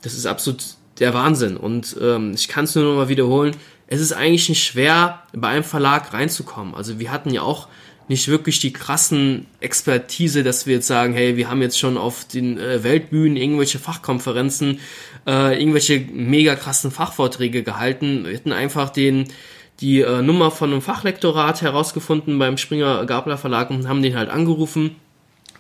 das 0.03 0.15
ist 0.15 0.27
absolut 0.27 0.65
der 0.99 1.15
Wahnsinn. 1.15 1.57
Und 1.57 1.97
ähm, 2.01 2.33
ich 2.35 2.49
kann 2.49 2.65
es 2.65 2.75
nur 2.75 2.85
noch 2.85 2.97
mal 2.97 3.09
wiederholen, 3.09 3.55
es 3.87 4.01
ist 4.01 4.13
eigentlich 4.13 4.49
nicht 4.49 4.65
schwer, 4.65 5.23
bei 5.33 5.49
einem 5.49 5.65
Verlag 5.65 6.13
reinzukommen. 6.13 6.75
Also 6.75 6.99
wir 6.99 7.13
hatten 7.13 7.31
ja 7.31 7.43
auch 7.43 7.69
nicht 8.09 8.29
wirklich 8.29 8.59
die 8.59 8.73
krassen 8.73 9.47
Expertise, 9.61 10.43
dass 10.43 10.67
wir 10.67 10.77
jetzt 10.77 10.87
sagen, 10.87 11.13
hey, 11.13 11.37
wir 11.37 11.51
haben 11.51 11.63
jetzt 11.63 11.79
schon 11.79 11.97
auf 11.97 12.25
den 12.25 12.59
äh, 12.59 12.83
Weltbühnen 12.83 13.37
irgendwelche 13.37 13.79
Fachkonferenzen, 13.79 14.81
äh, 15.27 15.61
irgendwelche 15.61 16.01
mega 16.13 16.57
krassen 16.57 16.91
Fachvorträge 16.91 17.63
gehalten. 17.63 18.25
Wir 18.25 18.35
hätten 18.35 18.53
einfach 18.53 18.91
den 18.91 19.29
die 19.81 20.01
äh, 20.01 20.23
Nummer 20.23 20.51
von 20.51 20.73
einem 20.73 20.83
Fachlektorat 20.83 21.63
herausgefunden 21.63 22.39
beim 22.39 22.59
Springer 22.59 23.07
Gabler 23.07 23.39
Verlag 23.39 23.71
und 23.71 23.87
haben 23.87 24.03
den 24.03 24.17
halt 24.17 24.29
angerufen 24.29 24.97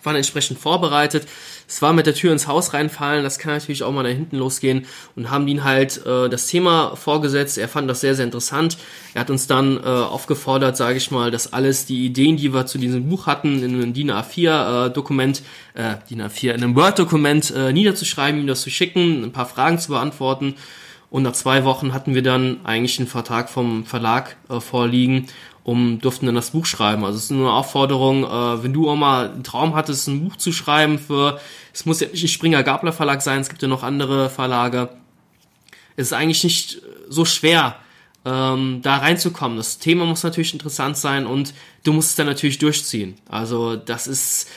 waren 0.02 0.16
entsprechend 0.16 0.58
vorbereitet. 0.58 1.26
Es 1.68 1.82
war 1.82 1.92
mit 1.92 2.06
der 2.06 2.14
Tür 2.14 2.32
ins 2.32 2.46
Haus 2.46 2.72
reinfallen, 2.72 3.22
das 3.22 3.38
kann 3.38 3.52
natürlich 3.52 3.82
auch 3.82 3.92
mal 3.92 4.02
da 4.02 4.08
hinten 4.08 4.36
losgehen 4.36 4.86
und 5.16 5.30
haben 5.30 5.46
ihn 5.48 5.64
halt 5.64 6.04
äh, 6.06 6.30
das 6.30 6.46
Thema 6.46 6.96
vorgesetzt. 6.96 7.58
Er 7.58 7.68
fand 7.68 7.90
das 7.90 8.00
sehr, 8.00 8.14
sehr 8.14 8.24
interessant. 8.24 8.78
Er 9.12 9.20
hat 9.20 9.30
uns 9.30 9.46
dann 9.46 9.76
äh, 9.76 9.86
aufgefordert, 9.86 10.78
sage 10.78 10.96
ich 10.96 11.10
mal, 11.10 11.30
dass 11.30 11.52
alles 11.52 11.84
die 11.84 12.06
Ideen, 12.06 12.38
die 12.38 12.54
wir 12.54 12.64
zu 12.64 12.78
diesem 12.78 13.10
Buch 13.10 13.26
hatten, 13.26 13.62
in 13.62 13.74
einem 13.74 13.92
DIN 13.92 14.10
A4-Dokument, 14.10 15.42
äh, 15.74 15.92
äh, 15.92 15.96
DIN 16.08 16.22
A4, 16.22 16.52
in 16.52 16.64
einem 16.64 16.74
Word-Dokument 16.74 17.52
äh, 17.54 17.70
niederzuschreiben, 17.70 18.40
ihm 18.40 18.46
das 18.46 18.62
zu 18.62 18.70
schicken, 18.70 19.22
ein 19.22 19.32
paar 19.32 19.46
Fragen 19.46 19.78
zu 19.78 19.90
beantworten. 19.90 20.54
Und 21.10 21.22
nach 21.22 21.32
zwei 21.32 21.64
Wochen 21.64 21.92
hatten 21.92 22.14
wir 22.14 22.22
dann 22.22 22.64
eigentlich 22.64 22.98
einen 22.98 23.08
Vertrag 23.08 23.50
vom 23.50 23.84
Verlag 23.84 24.36
äh, 24.48 24.60
vorliegen 24.60 25.26
um 25.68 26.00
durften 26.00 26.24
dann 26.24 26.34
das 26.34 26.52
Buch 26.52 26.64
schreiben. 26.64 27.04
Also 27.04 27.18
es 27.18 27.24
ist 27.24 27.30
nur 27.30 27.50
eine 27.50 27.58
Aufforderung, 27.58 28.24
äh, 28.24 28.62
wenn 28.62 28.72
du 28.72 28.88
auch 28.88 28.96
mal 28.96 29.28
einen 29.28 29.44
Traum 29.44 29.74
hattest, 29.74 30.08
ein 30.08 30.24
Buch 30.24 30.36
zu 30.36 30.50
schreiben 30.50 30.98
für, 30.98 31.38
es 31.74 31.84
muss 31.84 32.00
ja 32.00 32.08
nicht 32.08 32.24
ein 32.24 32.28
Springer 32.28 32.62
Gabler 32.62 32.90
Verlag 32.90 33.20
sein, 33.20 33.42
es 33.42 33.50
gibt 33.50 33.60
ja 33.60 33.68
noch 33.68 33.82
andere 33.82 34.30
Verlage. 34.30 34.88
Es 35.94 36.06
ist 36.06 36.12
eigentlich 36.14 36.42
nicht 36.42 36.80
so 37.10 37.26
schwer, 37.26 37.76
ähm, 38.24 38.80
da 38.82 38.96
reinzukommen. 38.96 39.58
Das 39.58 39.78
Thema 39.78 40.06
muss 40.06 40.22
natürlich 40.22 40.54
interessant 40.54 40.96
sein 40.96 41.26
und 41.26 41.52
du 41.84 41.92
musst 41.92 42.10
es 42.10 42.16
dann 42.16 42.28
natürlich 42.28 42.56
durchziehen. 42.56 43.16
Also 43.28 43.76
das 43.76 44.06
ist 44.06 44.48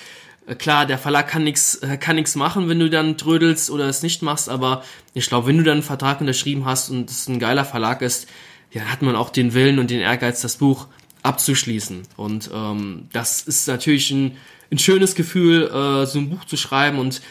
äh, 0.48 0.56
klar, 0.56 0.86
der 0.86 0.98
Verlag 0.98 1.28
kann 1.28 1.44
nichts 1.44 1.76
äh, 1.76 1.98
kann 1.98 2.16
nichts 2.16 2.36
machen, 2.36 2.70
wenn 2.70 2.80
du 2.80 2.90
dann 2.90 3.18
trödelst 3.18 3.70
oder 3.70 3.84
es 3.90 4.02
nicht 4.02 4.22
machst, 4.22 4.48
aber 4.48 4.82
ich 5.14 5.28
glaube, 5.28 5.48
wenn 5.48 5.58
du 5.58 5.64
dann 5.64 5.74
einen 5.74 5.84
Vertrag 5.84 6.22
unterschrieben 6.22 6.64
hast 6.64 6.90
und 6.90 7.12
es 7.12 7.28
ein 7.28 7.38
geiler 7.38 7.66
Verlag 7.66 8.02
ist, 8.02 8.30
ja, 8.72 8.84
hat 8.84 9.02
man 9.02 9.18
auch 9.18 9.30
den 9.30 9.54
Willen 9.54 9.80
und 9.80 9.90
den 9.90 10.00
Ehrgeiz, 10.00 10.40
das 10.40 10.56
Buch 10.56 10.88
abzuschließen. 11.24 12.04
Und 12.18 12.50
ähm, 12.54 13.08
das 13.14 13.42
ist 13.42 13.68
natürlich 13.68 14.12
ein, 14.12 14.38
ein 14.72 14.80
schönes 14.80 15.16
Gefühl, 15.16 15.64
äh, 15.64 16.06
so 16.06 16.20
ein 16.20 16.30
Buch 16.30 16.46
zu 16.46 16.58
schreiben 16.58 17.00
und 17.00 17.22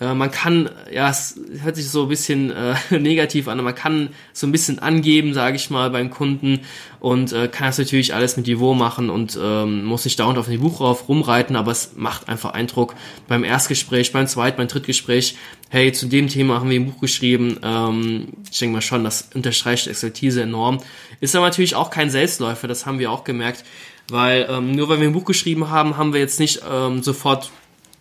äh, 0.00 0.14
man 0.14 0.30
kann, 0.30 0.70
ja, 0.92 1.10
es 1.10 1.38
hört 1.62 1.76
sich 1.76 1.88
so 1.88 2.02
ein 2.02 2.08
bisschen 2.08 2.50
äh, 2.50 2.74
negativ 2.98 3.48
an, 3.48 3.62
man 3.62 3.74
kann 3.74 4.08
so 4.32 4.46
ein 4.46 4.52
bisschen 4.52 4.78
angeben, 4.78 5.34
sage 5.34 5.56
ich 5.56 5.70
mal, 5.70 5.90
beim 5.90 6.10
Kunden 6.10 6.60
und 6.98 7.32
äh, 7.32 7.48
kann 7.48 7.66
das 7.66 7.78
natürlich 7.78 8.14
alles 8.14 8.36
mit 8.36 8.46
Niveau 8.46 8.74
machen 8.74 9.10
und 9.10 9.38
ähm, 9.40 9.84
muss 9.84 10.04
nicht 10.04 10.18
dauernd 10.18 10.38
auf 10.38 10.46
den 10.46 10.60
Buch 10.60 10.80
rauf 10.80 11.08
rumreiten, 11.08 11.56
aber 11.56 11.70
es 11.72 11.92
macht 11.96 12.28
einfach 12.28 12.52
Eindruck 12.52 12.94
beim 13.28 13.44
Erstgespräch, 13.44 14.12
beim 14.12 14.26
Zweit-, 14.26 14.56
beim 14.56 14.68
Drittgespräch, 14.68 15.36
hey, 15.68 15.92
zu 15.92 16.06
dem 16.06 16.28
Thema 16.28 16.60
haben 16.60 16.70
wir 16.70 16.80
ein 16.80 16.86
Buch 16.86 17.00
geschrieben, 17.00 17.58
ähm, 17.62 18.28
ich 18.50 18.58
denke 18.58 18.74
mal 18.74 18.80
schon, 18.80 19.04
das 19.04 19.28
unterstreicht 19.34 19.86
Expertise 19.86 20.42
enorm. 20.42 20.78
Ist 21.20 21.36
aber 21.36 21.46
natürlich 21.46 21.74
auch 21.74 21.90
kein 21.90 22.10
Selbstläufer, 22.10 22.68
das 22.68 22.86
haben 22.86 22.98
wir 22.98 23.10
auch 23.10 23.24
gemerkt, 23.24 23.64
weil 24.10 24.48
ähm, 24.50 24.72
nur 24.72 24.88
weil 24.88 25.00
wir 25.00 25.06
ein 25.06 25.12
Buch 25.12 25.24
geschrieben 25.24 25.70
haben, 25.70 25.96
haben 25.96 26.12
wir 26.12 26.20
jetzt 26.20 26.40
nicht 26.40 26.62
ähm, 26.68 27.02
sofort 27.02 27.50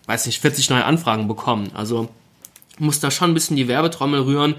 weiß 0.09 0.25
nicht, 0.25 0.41
40 0.41 0.71
neue 0.71 0.85
Anfragen 0.85 1.27
bekommen. 1.27 1.69
Also 1.75 2.09
muss 2.79 2.99
da 2.99 3.11
schon 3.11 3.29
ein 3.29 3.33
bisschen 3.35 3.55
die 3.55 3.67
Werbetrommel 3.67 4.21
rühren. 4.21 4.55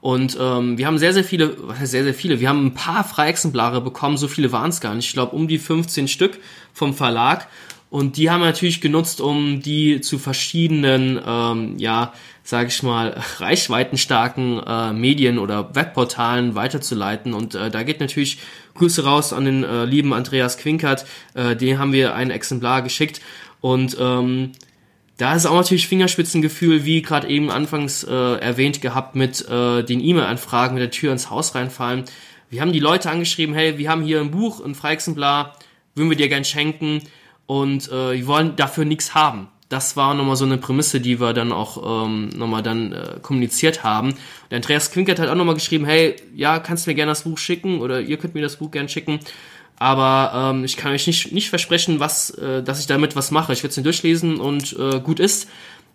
Und 0.00 0.36
ähm, 0.40 0.78
wir 0.78 0.86
haben 0.86 0.96
sehr, 0.96 1.12
sehr 1.12 1.24
viele, 1.24 1.56
was 1.68 1.78
heißt 1.78 1.92
sehr, 1.92 2.04
sehr 2.04 2.14
viele, 2.14 2.40
wir 2.40 2.48
haben 2.48 2.66
ein 2.66 2.74
paar 2.74 3.04
Freiexemplare 3.04 3.82
bekommen, 3.82 4.16
so 4.16 4.28
viele 4.28 4.50
waren 4.50 4.70
es 4.70 4.80
gar 4.80 4.94
nicht. 4.94 5.06
Ich 5.06 5.12
glaube, 5.12 5.36
um 5.36 5.46
die 5.46 5.58
15 5.58 6.08
Stück 6.08 6.38
vom 6.72 6.94
Verlag. 6.94 7.48
Und 7.90 8.16
die 8.16 8.30
haben 8.30 8.40
wir 8.40 8.46
natürlich 8.46 8.80
genutzt, 8.80 9.20
um 9.20 9.60
die 9.60 10.00
zu 10.00 10.18
verschiedenen, 10.18 11.20
ähm, 11.26 11.78
ja, 11.78 12.14
sage 12.42 12.68
ich 12.68 12.82
mal, 12.82 13.20
reichweitenstarken 13.38 14.62
äh, 14.66 14.92
Medien 14.94 15.38
oder 15.38 15.74
Webportalen 15.74 16.54
weiterzuleiten. 16.54 17.34
Und 17.34 17.54
äh, 17.54 17.70
da 17.70 17.82
geht 17.82 18.00
natürlich 18.00 18.38
Grüße 18.74 19.04
raus 19.04 19.34
an 19.34 19.44
den 19.44 19.64
äh, 19.64 19.84
lieben 19.84 20.14
Andreas 20.14 20.56
Quinkert. 20.56 21.04
Äh, 21.34 21.56
den 21.56 21.78
haben 21.78 21.92
wir 21.92 22.14
ein 22.14 22.30
Exemplar 22.30 22.80
geschickt. 22.80 23.20
Und 23.60 23.96
ähm, 24.00 24.52
da 25.16 25.34
ist 25.34 25.46
auch 25.46 25.54
natürlich 25.54 25.86
Fingerspitzengefühl, 25.86 26.84
wie 26.84 27.02
gerade 27.02 27.28
eben 27.28 27.50
anfangs 27.50 28.02
äh, 28.04 28.12
erwähnt 28.12 28.80
gehabt, 28.80 29.14
mit 29.14 29.48
äh, 29.48 29.82
den 29.84 30.00
E-Mail-Anfragen, 30.00 30.74
mit 30.74 30.82
der 30.82 30.90
Tür 30.90 31.12
ins 31.12 31.30
Haus 31.30 31.54
reinfallen. 31.54 32.04
Wir 32.50 32.60
haben 32.60 32.72
die 32.72 32.80
Leute 32.80 33.10
angeschrieben, 33.10 33.54
hey, 33.54 33.78
wir 33.78 33.90
haben 33.90 34.02
hier 34.02 34.20
ein 34.20 34.30
Buch, 34.30 34.64
ein 34.64 34.74
Freiexemplar, 34.74 35.56
würden 35.94 36.10
wir 36.10 36.16
dir 36.16 36.28
gern 36.28 36.44
schenken 36.44 37.02
und 37.46 37.90
äh, 37.90 38.12
wir 38.14 38.26
wollen 38.26 38.56
dafür 38.56 38.84
nichts 38.84 39.14
haben. 39.14 39.48
Das 39.68 39.96
war 39.96 40.14
nochmal 40.14 40.36
so 40.36 40.44
eine 40.44 40.58
Prämisse, 40.58 41.00
die 41.00 41.20
wir 41.20 41.32
dann 41.32 41.50
auch 41.50 42.04
ähm, 42.04 42.28
nochmal 42.30 42.62
dann 42.62 42.92
äh, 42.92 43.16
kommuniziert 43.22 43.82
haben. 43.82 44.14
Der 44.50 44.56
Andreas 44.56 44.90
Quinkert 44.90 45.18
hat 45.18 45.28
auch 45.28 45.34
nochmal 45.34 45.54
geschrieben, 45.54 45.84
hey, 45.84 46.16
ja, 46.34 46.58
kannst 46.58 46.86
du 46.86 46.90
mir 46.90 46.94
gerne 46.94 47.12
das 47.12 47.22
Buch 47.22 47.38
schicken 47.38 47.80
oder 47.80 48.00
ihr 48.00 48.16
könnt 48.18 48.34
mir 48.34 48.42
das 48.42 48.56
Buch 48.56 48.70
gern 48.70 48.88
schicken. 48.88 49.20
Aber 49.78 50.52
ähm, 50.52 50.64
ich 50.64 50.76
kann 50.76 50.92
euch 50.92 51.06
nicht, 51.06 51.32
nicht 51.32 51.50
versprechen, 51.50 52.00
was, 52.00 52.30
äh, 52.30 52.62
dass 52.62 52.80
ich 52.80 52.86
damit 52.86 53.16
was 53.16 53.30
mache. 53.30 53.52
Ich 53.52 53.62
werde 53.62 53.70
es 53.70 53.76
nicht 53.76 53.86
durchlesen 53.86 54.38
und 54.38 54.76
äh, 54.78 55.00
gut 55.00 55.20
ist. 55.20 55.48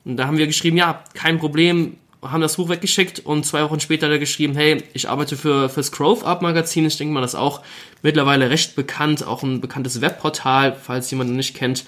Und 0.06 0.18
da 0.18 0.28
haben 0.28 0.38
wir 0.38 0.48
geschrieben, 0.48 0.78
ja, 0.78 1.04
kein 1.14 1.40
Problem, 1.40 1.98
haben 2.22 2.42
das 2.42 2.58
Buch 2.58 2.68
weggeschickt 2.68 3.20
und 3.20 3.46
zwei 3.46 3.64
Wochen 3.64 3.80
später 3.80 4.08
hat 4.08 4.14
er 4.14 4.20
geschrieben, 4.20 4.54
hey, 4.56 4.84
ich 4.94 5.08
arbeite 5.08 5.38
für 5.38 5.70
fürs 5.70 5.92
Growth 5.92 6.24
Up 6.24 6.42
Magazin. 6.42 6.86
Ich 6.86 6.98
denke 6.98 7.14
mal, 7.14 7.22
das 7.22 7.34
ist 7.34 7.40
auch 7.40 7.62
mittlerweile 8.02 8.50
recht 8.50 8.76
bekannt, 8.76 9.26
auch 9.26 9.44
ein 9.44 9.62
bekanntes 9.62 10.02
Webportal, 10.02 10.76
falls 10.76 11.10
jemand 11.12 11.32
nicht 11.32 11.56
kennt. 11.56 11.86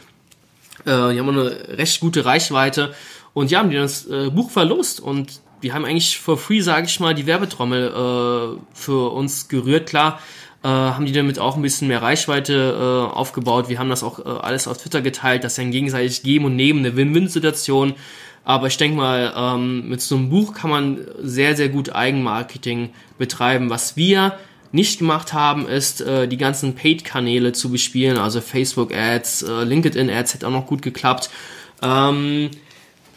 Äh, 0.85 1.13
die 1.13 1.19
haben 1.19 1.29
eine 1.29 1.77
recht 1.77 1.99
gute 1.99 2.23
Reichweite 2.23 2.93
und 3.33 3.51
ja, 3.51 3.59
haben 3.59 3.69
die 3.69 3.77
das 3.77 4.07
äh, 4.07 4.29
Buch 4.29 4.51
verlost 4.51 4.99
und 5.01 5.41
wir 5.59 5.73
haben 5.73 5.85
eigentlich 5.85 6.17
for 6.17 6.37
free, 6.37 6.61
sage 6.61 6.87
ich 6.87 6.99
mal, 6.99 7.13
die 7.13 7.27
Werbetrommel 7.27 7.87
äh, 7.87 8.61
für 8.73 9.11
uns 9.11 9.47
gerührt. 9.47 9.87
Klar, 9.87 10.19
äh, 10.63 10.67
haben 10.67 11.05
die 11.05 11.11
damit 11.11 11.39
auch 11.39 11.55
ein 11.55 11.61
bisschen 11.61 11.87
mehr 11.87 12.01
Reichweite 12.01 12.53
äh, 12.53 13.15
aufgebaut. 13.15 13.69
Wir 13.69 13.79
haben 13.79 13.89
das 13.89 14.03
auch 14.03 14.19
äh, 14.19 14.29
alles 14.29 14.67
auf 14.67 14.77
Twitter 14.77 15.01
geteilt, 15.01 15.43
das 15.43 15.53
ist 15.53 15.59
ein 15.59 15.71
gegenseitig 15.71 16.23
Geben 16.23 16.45
und 16.45 16.55
Nehmen, 16.55 16.79
eine 16.79 16.95
Win-Win-Situation. 16.95 17.95
Aber 18.43 18.67
ich 18.67 18.77
denke 18.77 18.97
mal, 18.97 19.33
ähm, 19.35 19.87
mit 19.87 20.01
so 20.01 20.15
einem 20.15 20.29
Buch 20.29 20.53
kann 20.53 20.69
man 20.69 20.99
sehr, 21.21 21.55
sehr 21.55 21.69
gut 21.69 21.93
Eigenmarketing 21.93 22.89
betreiben. 23.17 23.69
Was 23.69 23.95
wir 23.97 24.37
nicht 24.71 24.99
gemacht 24.99 25.33
haben, 25.33 25.67
ist 25.67 26.01
äh, 26.01 26.27
die 26.27 26.37
ganzen 26.37 26.75
Paid-Kanäle 26.75 27.51
zu 27.51 27.69
bespielen, 27.69 28.17
also 28.17 28.41
Facebook-Ads, 28.41 29.43
äh, 29.43 29.63
LinkedIn-Ads 29.63 30.33
hätte 30.33 30.47
auch 30.47 30.51
noch 30.51 30.65
gut 30.65 30.81
geklappt. 30.81 31.29
Ähm, 31.81 32.49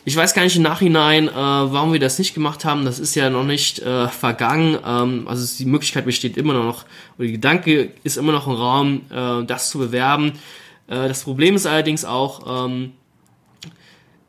ich 0.04 0.16
weiß 0.16 0.34
gar 0.34 0.42
nicht 0.42 0.56
im 0.56 0.62
Nachhinein, 0.62 1.28
äh, 1.28 1.32
warum 1.32 1.92
wir 1.92 2.00
das 2.00 2.18
nicht 2.18 2.34
gemacht 2.34 2.64
haben. 2.64 2.84
Das 2.84 2.98
ist 2.98 3.14
ja 3.14 3.30
noch 3.30 3.44
nicht 3.44 3.78
äh, 3.78 4.08
vergangen. 4.08 4.78
Ähm, 4.84 5.26
also 5.26 5.56
die 5.58 5.64
Möglichkeit 5.64 6.04
besteht 6.04 6.36
immer 6.36 6.52
noch, 6.52 6.84
oder 7.16 7.26
der 7.26 7.32
Gedanke 7.32 7.92
ist 8.02 8.18
immer 8.18 8.32
noch 8.32 8.46
im 8.46 8.52
Raum, 8.52 9.02
äh, 9.10 9.44
das 9.46 9.70
zu 9.70 9.78
bewerben. 9.78 10.32
Äh, 10.88 11.08
das 11.08 11.24
Problem 11.24 11.54
ist 11.54 11.66
allerdings 11.66 12.04
auch, 12.04 12.66
ähm, 12.66 12.92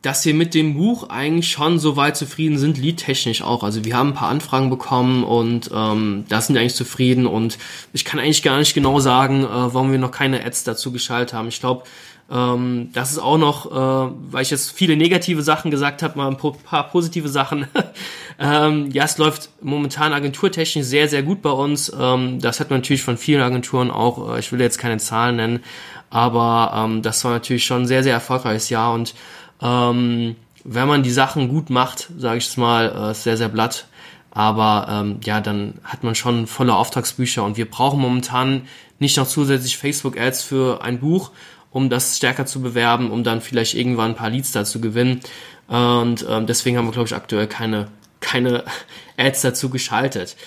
dass 0.02 0.24
wir 0.24 0.36
mit 0.36 0.54
dem 0.54 0.76
Buch 0.76 1.10
eigentlich 1.10 1.50
schon 1.50 1.80
so 1.80 1.98
weit 1.98 2.16
zufrieden 2.16 2.60
sind, 2.60 2.78
liedtechnisch 2.78 3.42
auch. 3.42 3.64
Also 3.64 3.84
wir 3.86 3.98
haben 3.98 4.10
ein 4.10 4.14
paar 4.14 4.30
Anfragen 4.30 4.70
bekommen 4.70 5.24
und 5.24 5.72
ähm, 5.74 6.26
da 6.30 6.42
sind 6.42 6.54
wir 6.54 6.62
eigentlich 6.62 6.76
zufrieden 6.76 7.26
und 7.26 7.58
ich 7.92 8.06
kann 8.06 8.20
eigentlich 8.20 8.44
gar 8.44 8.60
nicht 8.60 8.76
genau 8.76 9.00
sagen, 9.00 9.44
äh, 9.44 9.48
warum 9.48 9.92
wir 9.92 9.98
noch 9.98 10.12
keine 10.12 10.46
Ads 10.46 10.64
dazu 10.64 10.92
geschaltet 10.92 11.34
haben. 11.34 11.48
Ich 11.48 11.60
glaube, 11.60 11.86
ähm, 12.32 12.90
das 12.94 13.12
ist 13.12 13.20
auch 13.20 13.38
noch, 13.38 13.72
äh, 13.72 14.14
weil 14.32 14.42
ich 14.42 14.50
jetzt 14.50 14.72
viele 14.72 14.98
negative 14.98 15.44
Sachen 15.44 15.70
gesagt 15.70 16.02
habe, 16.02 16.18
mal 16.18 16.28
ein 16.28 16.38
paar 16.38 16.90
positive 16.90 17.30
Sachen. 17.30 17.68
ähm, 18.40 18.90
ja, 18.92 19.04
es 19.04 19.18
läuft 19.18 19.50
momentan 19.62 20.12
agenturtechnisch 20.12 20.86
sehr, 20.86 21.08
sehr 21.08 21.22
gut 21.22 21.42
bei 21.42 21.52
uns. 21.52 21.92
Ähm, 21.98 22.40
das 22.42 22.60
hat 22.60 22.72
man 22.72 22.80
natürlich 22.80 23.04
von 23.04 23.18
vielen 23.18 23.42
Agenturen 23.42 23.92
auch. 23.92 24.36
Äh, 24.36 24.40
ich 24.40 24.52
will 24.52 24.60
jetzt 24.60 24.80
keine 24.80 24.98
Zahlen 24.98 25.36
nennen, 25.36 25.64
aber 26.10 26.74
ähm, 26.76 27.04
das 27.04 27.24
war 27.24 27.32
natürlich 27.32 27.66
schon 27.66 27.84
ein 27.84 27.88
sehr, 27.88 28.02
sehr 28.02 28.14
erfolgreiches 28.14 28.70
Jahr 28.70 28.94
und 28.94 29.14
ähm, 29.62 30.36
wenn 30.64 30.88
man 30.88 31.04
die 31.04 31.12
Sachen 31.12 31.48
gut 31.48 31.70
macht, 31.70 32.10
sage 32.18 32.40
ich 32.40 32.48
es 32.48 32.58
mal, 32.58 33.12
äh, 33.12 33.14
sehr, 33.14 33.38
sehr 33.38 33.50
blatt. 33.50 33.86
Aber 34.32 34.88
ähm, 34.90 35.20
ja, 35.24 35.40
dann 35.40 35.76
hat 35.84 36.04
man 36.04 36.16
schon 36.16 36.48
volle 36.48 36.76
Auftragsbücher 36.76 37.44
und 37.44 37.56
wir 37.56 37.70
brauchen 37.70 38.02
momentan 38.02 38.64
nicht 39.00 39.16
noch 39.16 39.28
zusätzlich 39.28 39.78
Facebook-Ads 39.78 40.44
für 40.44 40.84
ein 40.84 41.00
Buch, 41.00 41.32
um 41.76 41.90
das 41.90 42.16
stärker 42.16 42.46
zu 42.46 42.62
bewerben, 42.62 43.12
um 43.12 43.26
dann 43.26 43.42
vielleicht 43.42 43.74
irgendwann 43.74 44.12
ein 44.12 44.16
paar 44.16 44.30
Leads 44.30 44.54
da 44.54 44.64
zu 44.64 44.80
gewinnen. 44.80 45.20
Und 45.68 46.26
ähm, 46.30 46.48
deswegen 46.48 46.78
haben 46.78 46.86
wir, 46.86 46.94
glaube 46.94 47.08
ich, 47.08 47.14
aktuell 47.14 47.48
keine, 47.48 47.90
keine 48.22 48.64
Ads 49.18 49.42
dazu 49.42 49.70
geschaltet. 49.70 50.38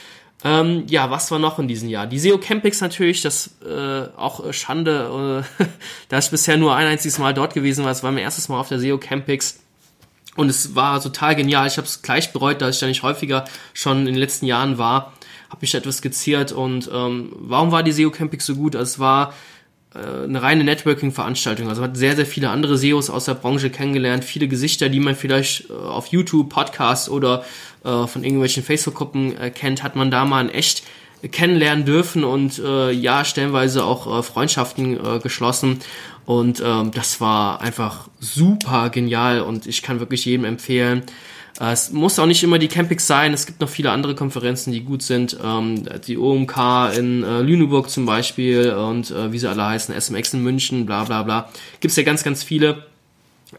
Ähm, 0.43 0.85
ja, 0.89 1.11
was 1.11 1.31
war 1.31 1.39
noch 1.39 1.59
in 1.59 1.69
diesem 1.69 1.91
Jahr? 1.91 2.07
Die 2.07 2.19
SEO 2.19 2.39
Campings 2.39 2.81
natürlich, 2.81 3.21
das 3.21 3.51
äh, 3.63 4.09
auch 4.17 4.51
Schande, 4.55 5.45
äh, 5.61 5.65
da 6.09 6.19
ich 6.19 6.31
bisher 6.31 6.57
nur 6.57 6.75
ein 6.75 6.87
einziges 6.87 7.19
Mal 7.19 7.35
dort 7.35 7.53
gewesen 7.53 7.85
war. 7.85 7.93
Es 7.93 8.03
war 8.03 8.11
mein 8.11 8.23
erstes 8.23 8.49
Mal 8.49 8.59
auf 8.59 8.71
der 8.71 8.81
SEO 8.81 8.97
Campings. 8.97 9.61
Und 10.35 10.49
es 10.49 10.75
war 10.75 10.99
total 11.03 11.37
genial. 11.37 11.67
Ich 11.67 11.77
habe 11.77 11.87
es 11.87 12.01
gleich 12.01 12.33
bereut, 12.33 12.63
dass 12.63 12.77
ich 12.77 12.81
da 12.81 12.87
nicht 12.87 13.03
häufiger 13.03 13.45
schon 13.75 13.99
in 13.99 14.07
den 14.07 14.15
letzten 14.15 14.47
Jahren 14.47 14.79
war. 14.79 15.13
Habe 15.51 15.59
mich 15.61 15.75
etwas 15.75 15.99
skizziert 15.99 16.53
und 16.53 16.89
ähm, 16.91 17.33
warum 17.39 17.71
war 17.71 17.83
die 17.83 17.93
SEO 17.93 18.11
Campings 18.11 18.47
so 18.47 18.55
gut? 18.55 18.75
Also 18.75 18.93
es 18.93 18.99
war 18.99 19.29
äh, 19.29 19.35
eine 19.95 20.43
reine 20.43 20.65
Networking-Veranstaltung. 20.65 21.69
Also 21.69 21.81
man 21.81 21.91
hat 21.91 21.97
sehr, 21.97 22.15
sehr 22.15 22.27
viele 22.27 22.51
andere 22.51 22.77
SEOs 22.77 23.11
aus 23.11 23.25
der 23.25 23.35
Branche 23.35 23.71
kennengelernt, 23.71 24.25
viele 24.25 24.49
Gesichter, 24.49 24.89
die 24.89 25.01
man 25.01 25.17
vielleicht 25.17 25.71
äh, 25.71 25.73
auf 25.73 26.09
YouTube, 26.09 26.51
Podcasts 26.51 27.09
oder 27.09 27.45
äh, 27.85 28.07
von 28.07 28.23
irgendwelchen 28.23 28.63
Facebook-Gruppen 28.63 29.37
äh, 29.39 29.51
kennt, 29.51 29.83
hat 29.83 29.97
man 29.97 30.11
da 30.11 30.25
mal 30.25 30.45
in 30.45 30.51
echt 30.51 30.83
kennenlernen 31.33 31.85
dürfen 31.85 32.23
und 32.23 32.59
äh, 32.59 32.93
ja, 32.93 33.25
stellenweise 33.25 33.85
auch 33.85 34.19
äh, 34.19 34.23
Freundschaften 34.23 35.05
äh, 35.05 35.19
geschlossen. 35.19 35.81
Und 36.27 36.63
ähm, 36.65 36.91
das 36.93 37.21
war 37.21 37.61
einfach 37.61 38.09
super 38.21 38.91
genial 38.91 39.41
und 39.41 39.67
ich 39.67 39.83
kann 39.83 39.99
wirklich 39.99 40.25
jedem 40.27 40.45
empfehlen, 40.45 41.01
äh, 41.01 41.05
es 41.61 41.91
muss 41.91 42.19
auch 42.19 42.27
nicht 42.27 42.45
immer 42.45 42.59
die 42.59 42.69
Campix 42.69 43.07
sein, 43.07 43.33
es 43.33 43.45
gibt 43.45 43.61
noch 43.61 43.69
viele 43.69 43.91
andere 43.91 44.15
Konferenzen, 44.15 44.73
die 44.73 44.83
gut 44.83 45.03
sind. 45.03 45.37
Ähm, 45.43 45.83
die 46.07 46.17
OMK 46.17 46.57
in 46.97 47.25
äh, 47.25 47.41
Lüneburg 47.41 47.91
zum 47.91 48.07
Beispiel 48.07 48.73
und 48.73 49.11
äh, 49.11 49.33
wie 49.33 49.39
sie 49.39 49.49
alle 49.49 49.67
heißen, 49.67 49.99
SMX 50.01 50.35
in 50.35 50.43
München, 50.43 50.87
bla 50.87 51.05
bla 51.05 51.25
bla. 51.25 51.49
Gibt 51.81 51.91
es 51.91 51.97
ja 51.97 52.05
ganz, 52.05 52.23
ganz 52.23 52.45
viele. 52.45 52.85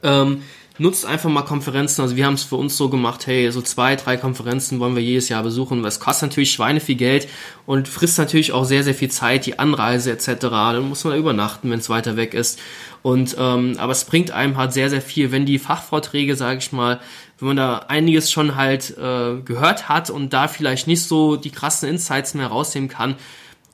Ähm, 0.02 0.44
nutzt 0.80 1.06
einfach 1.06 1.30
mal 1.30 1.44
Konferenzen. 1.44 2.02
Also 2.02 2.16
wir 2.16 2.26
haben 2.26 2.36
es 2.36 2.44
für 2.44 2.56
uns 2.56 2.78
so 2.78 2.90
gemacht, 2.90 3.28
hey, 3.28 3.52
so 3.52 3.62
zwei, 3.62 3.96
drei 3.96 4.18
Konferenzen 4.18 4.80
wollen 4.80 4.96
wir 4.96 5.04
jedes 5.04 5.30
Jahr 5.30 5.44
besuchen. 5.44 5.84
Es 5.84 6.00
kostet 6.00 6.30
natürlich 6.30 6.52
Schweine 6.52 6.80
viel 6.80 6.96
Geld 6.96 7.28
und 7.66 7.88
frisst 7.88 8.18
natürlich 8.18 8.54
auch 8.54 8.64
sehr, 8.64 8.84
sehr 8.84 8.96
viel 8.96 9.12
Zeit, 9.12 9.46
die 9.46 9.60
Anreise 9.60 10.12
etc. 10.12 10.36
Dann 10.40 10.88
muss 10.88 11.04
man 11.04 11.18
übernachten, 11.18 11.70
wenn 11.70 11.80
es 11.80 11.90
weiter 11.90 12.16
weg 12.16 12.34
ist. 12.34 12.60
Und 13.02 13.36
ähm, 13.38 13.76
aber 13.78 13.92
es 13.92 14.06
bringt 14.06 14.32
einem 14.32 14.58
halt 14.58 14.74
sehr, 14.74 14.90
sehr 14.90 15.02
viel, 15.02 15.32
wenn 15.32 15.46
die 15.46 15.60
Fachvorträge, 15.60 16.36
sage 16.36 16.60
ich 16.60 16.72
mal, 16.72 17.00
wenn 17.40 17.48
man 17.48 17.58
da 17.58 17.78
einiges 17.88 18.32
schon 18.32 18.56
halt 18.56 18.98
äh, 18.98 19.42
gehört 19.44 19.90
hat 19.90 20.10
und 20.10 20.34
da 20.34 20.48
vielleicht 20.48 20.88
nicht 20.88 21.04
so 21.04 21.36
die 21.36 21.52
krassen 21.52 21.90
Insights 21.90 22.34
mehr 22.34 22.48
rausnehmen 22.48 22.90
kann, 22.90 23.16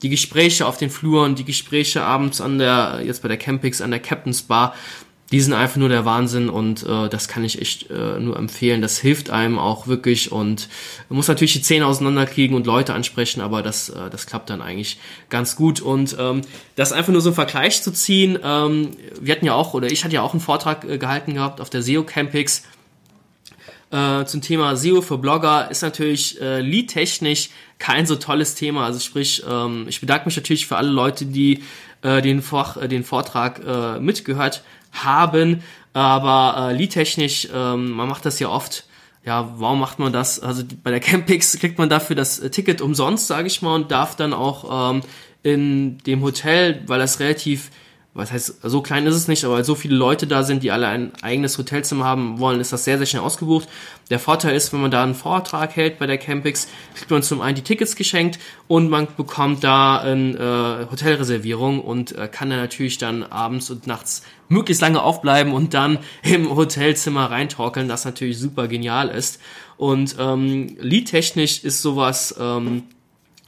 die 0.02 0.08
Gespräche 0.08 0.66
auf 0.66 0.76
den 0.76 0.90
Fluren, 0.90 1.34
die 1.34 1.44
Gespräche 1.44 2.02
abends 2.02 2.40
an 2.40 2.58
der, 2.58 3.00
jetzt 3.04 3.22
bei 3.22 3.28
der 3.28 3.38
Campix, 3.38 3.80
an 3.80 3.90
der 3.90 4.00
Captain's 4.00 4.42
Bar, 4.42 4.74
die 5.32 5.40
sind 5.40 5.54
einfach 5.54 5.76
nur 5.76 5.88
der 5.88 6.04
Wahnsinn 6.04 6.48
und 6.48 6.84
äh, 6.84 7.08
das 7.08 7.26
kann 7.26 7.42
ich 7.42 7.60
echt 7.60 7.90
äh, 7.90 8.20
nur 8.20 8.36
empfehlen. 8.36 8.80
Das 8.80 8.98
hilft 8.98 9.30
einem 9.30 9.58
auch 9.58 9.88
wirklich 9.88 10.30
und 10.30 10.68
man 11.08 11.16
muss 11.16 11.26
natürlich 11.26 11.52
die 11.54 11.62
Zähne 11.62 11.86
auseinanderkriegen 11.86 12.54
und 12.54 12.66
Leute 12.66 12.94
ansprechen, 12.94 13.40
aber 13.40 13.62
das, 13.62 13.88
äh, 13.88 14.08
das 14.10 14.26
klappt 14.26 14.50
dann 14.50 14.62
eigentlich 14.62 15.00
ganz 15.28 15.56
gut. 15.56 15.80
Und 15.80 16.16
ähm, 16.20 16.42
das 16.76 16.92
einfach 16.92 17.12
nur 17.12 17.22
so 17.22 17.30
einen 17.30 17.34
Vergleich 17.34 17.82
zu 17.82 17.92
ziehen, 17.92 18.38
ähm, 18.42 18.90
wir 19.20 19.34
hatten 19.34 19.46
ja 19.46 19.54
auch, 19.54 19.74
oder 19.74 19.90
ich 19.90 20.04
hatte 20.04 20.14
ja 20.14 20.22
auch 20.22 20.32
einen 20.32 20.40
Vortrag 20.40 20.84
äh, 20.84 20.98
gehalten 20.98 21.34
gehabt 21.34 21.60
auf 21.60 21.70
der 21.70 21.82
SEO 21.82 22.04
Campix 22.04 22.62
äh, 23.96 24.26
zum 24.26 24.42
Thema 24.42 24.76
SEO 24.76 25.00
für 25.00 25.16
Blogger 25.16 25.70
ist 25.70 25.82
natürlich 25.82 26.40
äh, 26.40 26.60
lead-technisch 26.60 27.48
kein 27.78 28.06
so 28.06 28.16
tolles 28.16 28.54
Thema. 28.54 28.84
Also 28.84 29.00
sprich, 29.00 29.42
ähm, 29.48 29.86
ich 29.88 30.00
bedanke 30.00 30.26
mich 30.26 30.36
natürlich 30.36 30.66
für 30.66 30.76
alle 30.76 30.90
Leute, 30.90 31.24
die 31.24 31.62
äh, 32.02 32.20
den, 32.20 32.42
Vor 32.42 32.76
äh, 32.80 32.88
den 32.88 33.04
Vortrag 33.04 33.60
äh, 33.64 33.98
mitgehört 33.98 34.62
haben. 34.92 35.62
Aber 35.94 36.70
äh, 36.70 36.76
lead-technisch, 36.76 37.48
ähm, 37.54 37.92
man 37.92 38.08
macht 38.08 38.26
das 38.26 38.38
ja 38.38 38.48
oft. 38.48 38.84
Ja, 39.24 39.54
warum 39.56 39.80
macht 39.80 39.98
man 39.98 40.12
das? 40.12 40.40
Also 40.40 40.62
bei 40.82 40.90
der 40.90 41.00
Campix 41.00 41.58
kriegt 41.58 41.78
man 41.78 41.88
dafür 41.88 42.16
das 42.16 42.38
äh, 42.38 42.50
Ticket 42.50 42.80
umsonst, 42.82 43.26
sage 43.26 43.46
ich 43.46 43.62
mal, 43.62 43.74
und 43.74 43.90
darf 43.90 44.14
dann 44.14 44.34
auch 44.34 44.90
ähm, 44.90 45.02
in 45.42 45.98
dem 45.98 46.22
Hotel, 46.22 46.82
weil 46.86 46.98
das 46.98 47.18
relativ 47.18 47.70
was 48.16 48.32
heißt, 48.32 48.60
so 48.62 48.80
klein 48.80 49.06
ist 49.06 49.14
es 49.14 49.28
nicht, 49.28 49.44
aber 49.44 49.56
weil 49.56 49.64
so 49.64 49.74
viele 49.74 49.94
Leute 49.94 50.26
da 50.26 50.42
sind, 50.42 50.62
die 50.62 50.70
alle 50.70 50.88
ein 50.88 51.12
eigenes 51.20 51.58
Hotelzimmer 51.58 52.04
haben 52.04 52.38
wollen, 52.38 52.60
ist 52.60 52.72
das 52.72 52.84
sehr, 52.84 52.96
sehr 52.96 53.06
schnell 53.06 53.22
ausgebucht. 53.22 53.68
Der 54.08 54.18
Vorteil 54.18 54.56
ist, 54.56 54.72
wenn 54.72 54.80
man 54.80 54.90
da 54.90 55.02
einen 55.02 55.14
Vortrag 55.14 55.76
hält 55.76 55.98
bei 55.98 56.06
der 56.06 56.16
Campix, 56.16 56.66
kriegt 56.94 57.10
man 57.10 57.22
zum 57.22 57.42
einen 57.42 57.56
die 57.56 57.62
Tickets 57.62 57.94
geschenkt 57.94 58.38
und 58.68 58.88
man 58.88 59.06
bekommt 59.16 59.62
da 59.62 59.98
eine 59.98 60.86
äh, 60.88 60.90
Hotelreservierung 60.90 61.80
und 61.80 62.12
äh, 62.16 62.26
kann 62.26 62.48
dann 62.48 62.58
natürlich 62.58 62.96
dann 62.96 63.22
abends 63.22 63.70
und 63.70 63.86
nachts 63.86 64.22
möglichst 64.48 64.80
lange 64.80 65.02
aufbleiben 65.02 65.52
und 65.52 65.74
dann 65.74 65.98
im 66.22 66.56
Hotelzimmer 66.56 67.30
reintorkeln, 67.30 67.86
das 67.86 68.06
natürlich 68.06 68.38
super 68.38 68.66
genial 68.66 69.10
ist. 69.10 69.40
Und 69.76 70.16
ähm, 70.18 70.76
liedtechnisch 70.80 71.64
ist 71.64 71.82
sowas 71.82 72.34
ähm, 72.40 72.84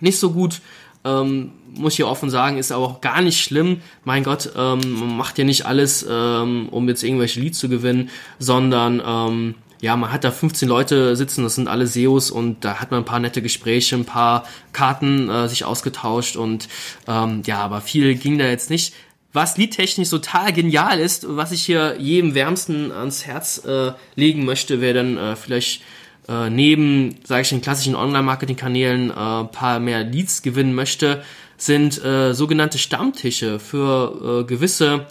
nicht 0.00 0.18
so 0.18 0.32
gut 0.32 0.60
Ähm, 1.04 1.52
muss 1.74 1.92
ich 1.92 1.96
hier 1.98 2.08
offen 2.08 2.30
sagen, 2.30 2.58
ist 2.58 2.72
aber 2.72 2.84
auch 2.84 3.00
gar 3.00 3.20
nicht 3.20 3.42
schlimm. 3.42 3.80
Mein 4.04 4.24
Gott, 4.24 4.50
ähm, 4.56 4.80
man 4.98 5.16
macht 5.16 5.38
ja 5.38 5.44
nicht 5.44 5.66
alles, 5.66 6.06
ähm, 6.08 6.68
um 6.70 6.88
jetzt 6.88 7.02
irgendwelche 7.02 7.40
Leads 7.40 7.58
zu 7.58 7.68
gewinnen, 7.68 8.10
sondern 8.38 9.02
ähm, 9.04 9.54
ja, 9.80 9.96
man 9.96 10.12
hat 10.12 10.24
da 10.24 10.30
15 10.30 10.68
Leute 10.68 11.14
sitzen, 11.14 11.44
das 11.44 11.54
sind 11.54 11.68
alle 11.68 11.86
SEOs 11.86 12.30
und 12.30 12.64
da 12.64 12.80
hat 12.80 12.90
man 12.90 13.02
ein 13.02 13.04
paar 13.04 13.20
nette 13.20 13.42
Gespräche, 13.42 13.94
ein 13.96 14.04
paar 14.04 14.44
Karten 14.72 15.30
äh, 15.30 15.48
sich 15.48 15.64
ausgetauscht 15.64 16.36
und 16.36 16.68
ähm, 17.06 17.42
ja, 17.46 17.58
aber 17.60 17.80
viel 17.80 18.14
ging 18.16 18.38
da 18.38 18.46
jetzt 18.46 18.70
nicht. 18.70 18.94
Was 19.32 19.56
liedtechnisch 19.56 20.08
total 20.08 20.52
genial 20.52 20.98
ist, 20.98 21.26
was 21.28 21.52
ich 21.52 21.62
hier 21.62 21.96
jedem 22.00 22.34
wärmsten 22.34 22.90
ans 22.90 23.26
Herz 23.26 23.62
äh, 23.64 23.92
legen 24.16 24.44
möchte, 24.44 24.80
wäre 24.80 24.94
dann 24.94 25.16
äh, 25.16 25.36
vielleicht 25.36 25.82
äh, 26.28 26.50
neben, 26.50 27.16
sage 27.24 27.42
ich, 27.42 27.48
den 27.48 27.62
klassischen 27.62 27.96
Online-Marketing-Kanälen 27.96 29.10
äh, 29.10 29.14
paar 29.14 29.80
mehr 29.80 30.04
Leads 30.04 30.42
gewinnen 30.42 30.74
möchte, 30.74 31.22
sind 31.56 32.02
äh, 32.04 32.34
sogenannte 32.34 32.78
Stammtische 32.78 33.58
für 33.58 34.42
äh, 34.42 34.44
gewisse 34.44 35.06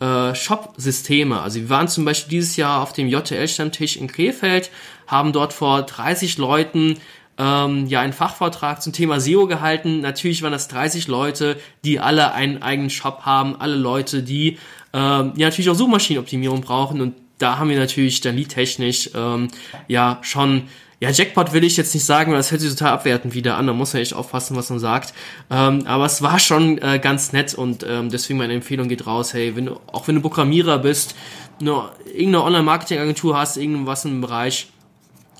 äh, 0.00 0.34
Shop-Systeme. 0.34 1.40
Also 1.40 1.60
wir 1.60 1.68
waren 1.68 1.88
zum 1.88 2.04
Beispiel 2.04 2.30
dieses 2.30 2.56
Jahr 2.56 2.82
auf 2.82 2.92
dem 2.92 3.08
JTL-Stammtisch 3.08 3.96
in 3.96 4.06
Krefeld, 4.06 4.70
haben 5.06 5.32
dort 5.32 5.52
vor 5.52 5.82
30 5.82 6.38
Leuten 6.38 6.96
ähm, 7.36 7.86
ja 7.86 8.00
einen 8.00 8.12
Fachvortrag 8.12 8.80
zum 8.82 8.92
Thema 8.92 9.20
SEO 9.20 9.46
gehalten. 9.46 10.00
Natürlich 10.00 10.42
waren 10.42 10.52
das 10.52 10.68
30 10.68 11.08
Leute, 11.08 11.56
die 11.84 12.00
alle 12.00 12.32
einen 12.32 12.62
eigenen 12.62 12.90
Shop 12.90 13.22
haben, 13.22 13.60
alle 13.60 13.76
Leute, 13.76 14.22
die 14.22 14.58
ähm, 14.92 15.32
ja 15.36 15.46
natürlich 15.48 15.70
auch 15.70 15.74
Suchmaschinenoptimierung 15.74 16.60
brauchen 16.60 17.00
und 17.00 17.14
da 17.40 17.58
haben 17.58 17.70
wir 17.70 17.78
natürlich 17.78 18.20
dann 18.20 18.36
liedtechnisch 18.36 19.10
ähm, 19.14 19.48
ja 19.88 20.18
schon 20.22 20.68
ja, 21.02 21.08
Jackpot 21.08 21.54
will 21.54 21.64
ich 21.64 21.78
jetzt 21.78 21.94
nicht 21.94 22.04
sagen, 22.04 22.30
weil 22.30 22.38
das 22.38 22.50
hört 22.50 22.60
sich 22.60 22.70
total 22.70 22.92
abwertend 22.92 23.32
wieder 23.32 23.56
an. 23.56 23.66
Da 23.66 23.72
muss 23.72 23.94
man 23.94 24.02
echt 24.02 24.12
aufpassen, 24.12 24.54
was 24.54 24.68
man 24.68 24.78
sagt. 24.78 25.14
Ähm, 25.50 25.86
aber 25.86 26.04
es 26.04 26.20
war 26.20 26.38
schon 26.38 26.76
äh, 26.76 26.98
ganz 26.98 27.32
nett 27.32 27.54
und 27.54 27.86
ähm, 27.88 28.10
deswegen 28.10 28.38
meine 28.38 28.52
Empfehlung 28.52 28.86
geht 28.86 29.06
raus. 29.06 29.32
Hey, 29.32 29.56
wenn 29.56 29.64
du, 29.64 29.80
auch 29.86 30.06
wenn 30.08 30.16
du 30.16 30.20
Programmierer 30.20 30.78
bist, 30.78 31.14
nur 31.58 31.92
irgendeine 32.04 32.44
Online-Marketing-Agentur 32.44 33.38
hast, 33.38 33.56
irgendwas 33.56 34.04
im 34.04 34.20
Bereich, 34.20 34.68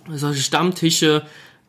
solche 0.08 0.40
Stammtische 0.40 1.26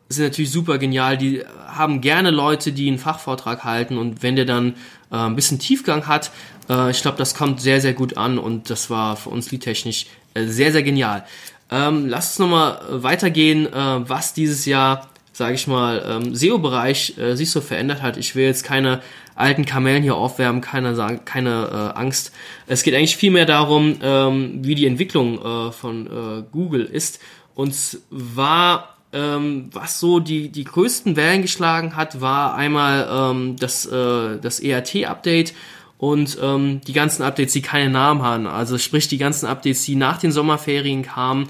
sind 0.08 0.24
natürlich 0.24 0.50
super 0.50 0.78
genial. 0.78 1.18
Die 1.18 1.42
haben 1.66 2.00
gerne 2.00 2.30
Leute, 2.30 2.72
die 2.72 2.88
einen 2.88 2.98
Fachvortrag 2.98 3.62
halten 3.62 3.98
und 3.98 4.22
wenn 4.22 4.36
der 4.36 4.46
dann 4.46 4.74
äh, 5.10 5.16
ein 5.16 5.36
bisschen 5.36 5.58
Tiefgang 5.58 6.06
hat, 6.06 6.30
äh, 6.68 6.90
ich 6.90 7.02
glaube, 7.02 7.18
das 7.18 7.34
kommt 7.34 7.60
sehr, 7.60 7.80
sehr 7.80 7.92
gut 7.92 8.16
an 8.16 8.38
und 8.38 8.70
das 8.70 8.90
war 8.90 9.16
für 9.16 9.30
uns 9.30 9.50
liedtechnisch 9.50 10.06
äh, 10.34 10.44
sehr, 10.44 10.72
sehr 10.72 10.82
genial. 10.82 11.24
Ähm, 11.70 12.08
lass 12.08 12.30
uns 12.30 12.38
nochmal 12.38 12.80
äh, 12.90 13.02
weitergehen, 13.02 13.66
äh, 13.66 14.08
was 14.08 14.34
dieses 14.34 14.66
Jahr, 14.66 15.08
sage 15.32 15.54
ich 15.54 15.66
mal, 15.66 16.04
ähm, 16.06 16.34
SEO-Bereich 16.34 17.16
äh, 17.18 17.34
sich 17.34 17.50
so 17.50 17.60
verändert 17.60 18.02
hat. 18.02 18.16
Ich 18.16 18.34
will 18.34 18.44
jetzt 18.44 18.64
keine 18.64 19.00
alten 19.34 19.64
Kamellen 19.64 20.02
hier 20.02 20.14
aufwärmen, 20.14 20.60
keine, 20.60 21.20
keine 21.24 21.92
äh, 21.94 21.98
Angst. 21.98 22.32
Es 22.66 22.82
geht 22.82 22.94
eigentlich 22.94 23.16
vielmehr 23.16 23.46
darum, 23.46 23.96
ähm, 24.02 24.58
wie 24.62 24.74
die 24.74 24.86
Entwicklung 24.86 25.38
äh, 25.38 25.72
von 25.72 26.06
äh, 26.06 26.42
Google 26.52 26.84
ist. 26.84 27.20
Und 27.54 27.74
zwar, 27.74 28.96
ähm, 29.12 29.70
was 29.72 29.98
so 30.00 30.20
die, 30.20 30.50
die 30.50 30.64
größten 30.64 31.16
Wellen 31.16 31.42
geschlagen 31.42 31.96
hat, 31.96 32.20
war 32.20 32.54
einmal 32.54 33.08
ähm, 33.10 33.56
das, 33.56 33.86
äh, 33.86 34.38
das 34.38 34.60
ERT-Update 34.60 35.54
und 36.02 36.36
ähm, 36.42 36.80
die 36.84 36.94
ganzen 36.94 37.22
Updates, 37.22 37.52
die 37.52 37.62
keine 37.62 37.88
Namen 37.88 38.22
haben, 38.22 38.48
also 38.48 38.76
sprich 38.76 39.06
die 39.06 39.18
ganzen 39.18 39.46
Updates, 39.46 39.84
die 39.84 39.94
nach 39.94 40.18
den 40.18 40.32
Sommerferien 40.32 41.02
kamen, 41.02 41.46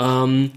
ähm, 0.00 0.50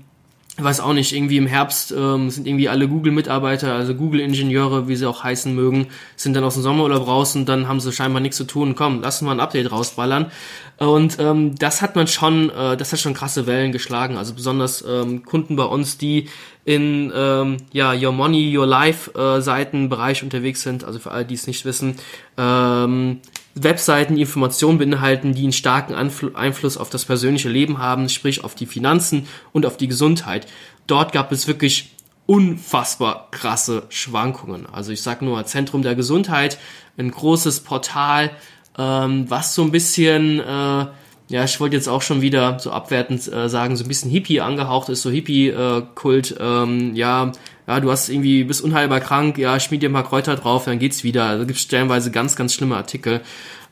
weiß 0.58 0.80
auch 0.80 0.94
nicht, 0.94 1.14
irgendwie 1.14 1.38
im 1.38 1.46
Herbst 1.46 1.94
ähm, 1.96 2.32
sind 2.32 2.48
irgendwie 2.48 2.70
alle 2.70 2.88
Google-Mitarbeiter, 2.88 3.76
also 3.76 3.94
Google-Ingenieure, 3.94 4.88
wie 4.88 4.96
sie 4.96 5.08
auch 5.08 5.24
heißen 5.24 5.54
mögen, 5.54 5.90
sind 6.16 6.34
dann 6.36 6.44
aus 6.44 6.56
dem 6.56 6.64
Sommerurlaub 6.64 7.06
raus 7.06 7.36
und 7.36 7.48
dann 7.48 7.68
haben 7.68 7.80
sie 7.80 7.92
scheinbar 7.92 8.20
nichts 8.20 8.38
zu 8.38 8.46
tun. 8.46 8.74
Komm, 8.74 9.02
lass 9.04 9.22
uns 9.22 9.28
mal 9.28 9.34
ein 9.34 9.40
Update 9.40 9.72
rausballern. 9.72 10.32
Und 10.78 11.20
ähm, 11.20 11.56
das 11.56 11.84
hat 11.84 11.96
man 11.96 12.08
schon, 12.08 12.50
äh, 12.50 12.78
das 12.78 12.94
hat 12.94 13.00
schon 13.00 13.14
krasse 13.14 13.46
Wellen 13.46 13.74
geschlagen. 13.74 14.18
Also 14.18 14.34
besonders 14.34 14.84
ähm, 14.88 15.24
Kunden 15.24 15.56
bei 15.56 15.66
uns, 15.66 15.98
die 15.98 16.30
in 16.64 17.12
ähm, 17.16 17.58
ja 17.72 17.94
Your 17.94 18.12
Money, 18.12 18.58
Your 18.58 18.66
Life 18.66 19.12
äh, 19.14 19.42
Seitenbereich 19.42 20.24
unterwegs 20.24 20.64
sind. 20.64 20.84
Also 20.84 21.00
für 21.00 21.12
alle, 21.12 21.26
die 21.26 21.36
es 21.36 21.48
nicht 21.48 21.66
wissen, 21.66 21.98
ähm, 22.38 23.20
Webseiten, 23.56 24.18
Informationen 24.18 24.78
beinhalten, 24.78 25.34
die 25.34 25.44
einen 25.44 25.54
starken 25.54 25.94
Anfl 25.94 26.36
Einfluss 26.36 26.78
auf 26.78 26.90
das 26.90 27.06
persönliche 27.06 27.50
Leben 27.50 27.78
haben, 27.78 28.10
sprich 28.10 28.44
auf 28.44 28.54
die 28.54 28.66
Finanzen 28.66 29.28
und 29.54 29.66
auf 29.66 29.78
die 29.78 29.88
Gesundheit. 29.88 30.48
Dort 30.88 31.14
gab 31.14 31.32
es 31.32 31.48
wirklich 31.48 31.96
unfassbar 32.26 33.30
krasse 33.32 33.84
Schwankungen. 33.90 34.66
Also 34.66 34.92
ich 34.92 35.02
sag 35.02 35.22
nur 35.22 35.46
Zentrum 35.46 35.84
der 35.84 35.96
Gesundheit, 35.96 36.58
ein 36.98 37.12
großes 37.12 37.62
Portal, 37.62 38.32
ähm, 38.78 39.30
was 39.30 39.56
so 39.56 39.64
ein 39.64 39.72
bisschen, 39.72 40.40
äh, 40.40 40.86
ja, 41.28 41.44
ich 41.44 41.60
wollte 41.60 41.76
jetzt 41.76 41.88
auch 41.88 42.02
schon 42.02 42.22
wieder 42.22 42.60
so 42.60 42.72
abwertend 42.72 43.32
äh, 43.32 43.50
sagen, 43.50 43.76
so 43.76 43.84
ein 43.84 43.88
bisschen 43.88 44.12
Hippie 44.12 44.42
angehaucht 44.42 44.90
ist, 44.90 45.02
so 45.02 45.10
Hippie-Kult, 45.10 46.38
äh, 46.40 46.44
ähm, 46.44 46.96
ja, 46.96 47.32
ja, 47.68 47.80
du 47.80 47.92
hast 47.92 48.10
irgendwie, 48.10 48.44
bist 48.44 48.62
unheilbar 48.62 49.00
krank, 49.00 49.38
ja, 49.38 49.60
schmied 49.60 49.82
dir 49.82 49.92
paar 49.92 50.04
Kräuter 50.04 50.36
drauf, 50.36 50.66
dann 50.66 50.78
geht's 50.78 51.04
wieder. 51.04 51.26
Also 51.26 51.46
gibt 51.48 51.58
stellenweise 51.58 52.12
ganz, 52.12 52.36
ganz 52.36 52.54
schlimme 52.54 52.76
Artikel. 52.76 53.22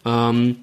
Ähm, 0.04 0.56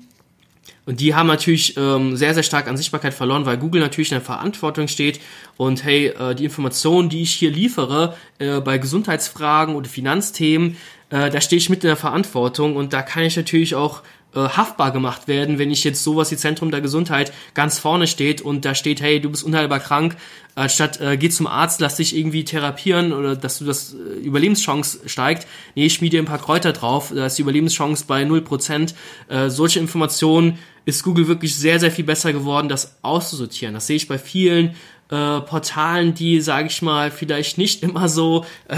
und 0.86 0.98
die 0.98 1.14
haben 1.14 1.28
natürlich 1.28 1.76
ähm, 1.76 2.16
sehr, 2.16 2.34
sehr 2.34 2.42
stark 2.42 2.66
an 2.66 2.76
Sichtbarkeit 2.76 3.14
verloren, 3.14 3.46
weil 3.46 3.58
Google 3.58 3.80
natürlich 3.80 4.10
in 4.10 4.16
der 4.16 4.24
Verantwortung 4.24 4.88
steht 4.88 5.20
und 5.56 5.84
hey, 5.84 6.06
äh, 6.06 6.34
die 6.34 6.44
Informationen, 6.44 7.08
die 7.08 7.22
ich 7.22 7.30
hier 7.30 7.52
liefere, 7.52 8.16
äh, 8.40 8.60
bei 8.60 8.78
Gesundheitsfragen 8.78 9.76
oder 9.76 9.88
Finanzthemen, 9.88 10.76
äh, 11.10 11.30
da 11.30 11.40
stehe 11.40 11.58
ich 11.58 11.70
mit 11.70 11.84
in 11.84 11.88
der 11.88 11.96
Verantwortung 11.96 12.74
und 12.74 12.92
da 12.92 13.02
kann 13.02 13.22
ich 13.22 13.36
natürlich 13.36 13.76
auch 13.76 14.02
haftbar 14.38 14.92
gemacht 14.92 15.28
werden, 15.28 15.58
wenn 15.58 15.70
ich 15.70 15.84
jetzt 15.84 16.04
sowas 16.04 16.30
wie 16.30 16.36
Zentrum 16.36 16.70
der 16.70 16.80
Gesundheit 16.80 17.32
ganz 17.54 17.78
vorne 17.78 18.06
steht 18.06 18.40
und 18.40 18.64
da 18.64 18.74
steht, 18.74 19.00
hey, 19.00 19.20
du 19.20 19.30
bist 19.30 19.42
unheilbar 19.42 19.80
krank, 19.80 20.16
anstatt 20.54 21.00
äh, 21.00 21.16
geh 21.16 21.28
zum 21.30 21.46
Arzt, 21.46 21.80
lass 21.80 21.96
dich 21.96 22.16
irgendwie 22.16 22.44
therapieren 22.44 23.12
oder 23.12 23.34
dass 23.34 23.58
du 23.58 23.64
das 23.64 23.94
äh, 23.94 24.20
Überlebenschance 24.20 25.00
steigt. 25.06 25.46
Nee, 25.74 25.86
ich 25.86 25.94
schmiede 25.94 26.18
ein 26.18 26.26
paar 26.26 26.38
Kräuter 26.38 26.72
drauf, 26.72 27.12
da 27.14 27.26
ist 27.26 27.38
die 27.38 27.42
Überlebenschance 27.42 28.04
bei 28.06 28.22
0%. 28.22 28.94
Äh, 29.28 29.50
solche 29.50 29.80
Informationen 29.80 30.58
ist 30.84 31.02
Google 31.02 31.28
wirklich 31.28 31.56
sehr, 31.56 31.80
sehr 31.80 31.90
viel 31.90 32.04
besser 32.04 32.32
geworden, 32.32 32.68
das 32.68 32.98
auszusortieren. 33.02 33.74
Das 33.74 33.86
sehe 33.86 33.96
ich 33.96 34.08
bei 34.08 34.18
vielen 34.18 34.74
äh, 35.10 35.40
Portalen, 35.40 36.14
die, 36.14 36.40
sage 36.40 36.68
ich 36.68 36.82
mal, 36.82 37.10
vielleicht 37.10 37.58
nicht 37.58 37.82
immer 37.82 38.08
so 38.08 38.44
äh, 38.68 38.76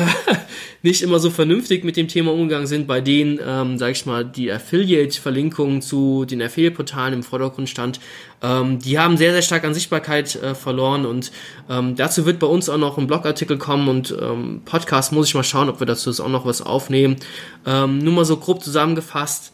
nicht 0.82 1.02
immer 1.02 1.18
so 1.18 1.30
vernünftig 1.30 1.84
mit 1.84 1.96
dem 1.96 2.08
Thema 2.08 2.32
umgegangen 2.32 2.66
sind, 2.66 2.86
bei 2.86 3.00
denen, 3.00 3.38
ähm, 3.44 3.78
sage 3.78 3.92
ich 3.92 4.06
mal, 4.06 4.24
die 4.24 4.50
Affiliate-Verlinkungen 4.50 5.80
zu 5.82 6.24
den 6.24 6.42
Affiliate-Portalen 6.42 7.14
im 7.14 7.22
Vordergrund 7.22 7.68
stand, 7.68 8.00
ähm, 8.42 8.78
die 8.80 8.98
haben 8.98 9.16
sehr, 9.16 9.32
sehr 9.32 9.42
stark 9.42 9.64
an 9.64 9.74
Sichtbarkeit 9.74 10.34
äh, 10.36 10.54
verloren 10.54 11.06
und 11.06 11.30
ähm, 11.70 11.94
dazu 11.96 12.26
wird 12.26 12.38
bei 12.38 12.46
uns 12.46 12.68
auch 12.68 12.78
noch 12.78 12.98
ein 12.98 13.06
Blogartikel 13.06 13.58
kommen 13.58 13.88
und 13.88 14.14
ähm, 14.20 14.62
Podcast 14.64 15.12
muss 15.12 15.28
ich 15.28 15.34
mal 15.34 15.44
schauen, 15.44 15.68
ob 15.68 15.80
wir 15.80 15.86
dazu 15.86 16.10
auch 16.10 16.28
noch 16.28 16.44
was 16.44 16.62
aufnehmen. 16.62 17.16
Ähm, 17.64 17.98
nur 17.98 18.12
mal 18.12 18.24
so 18.24 18.36
grob 18.36 18.62
zusammengefasst, 18.64 19.52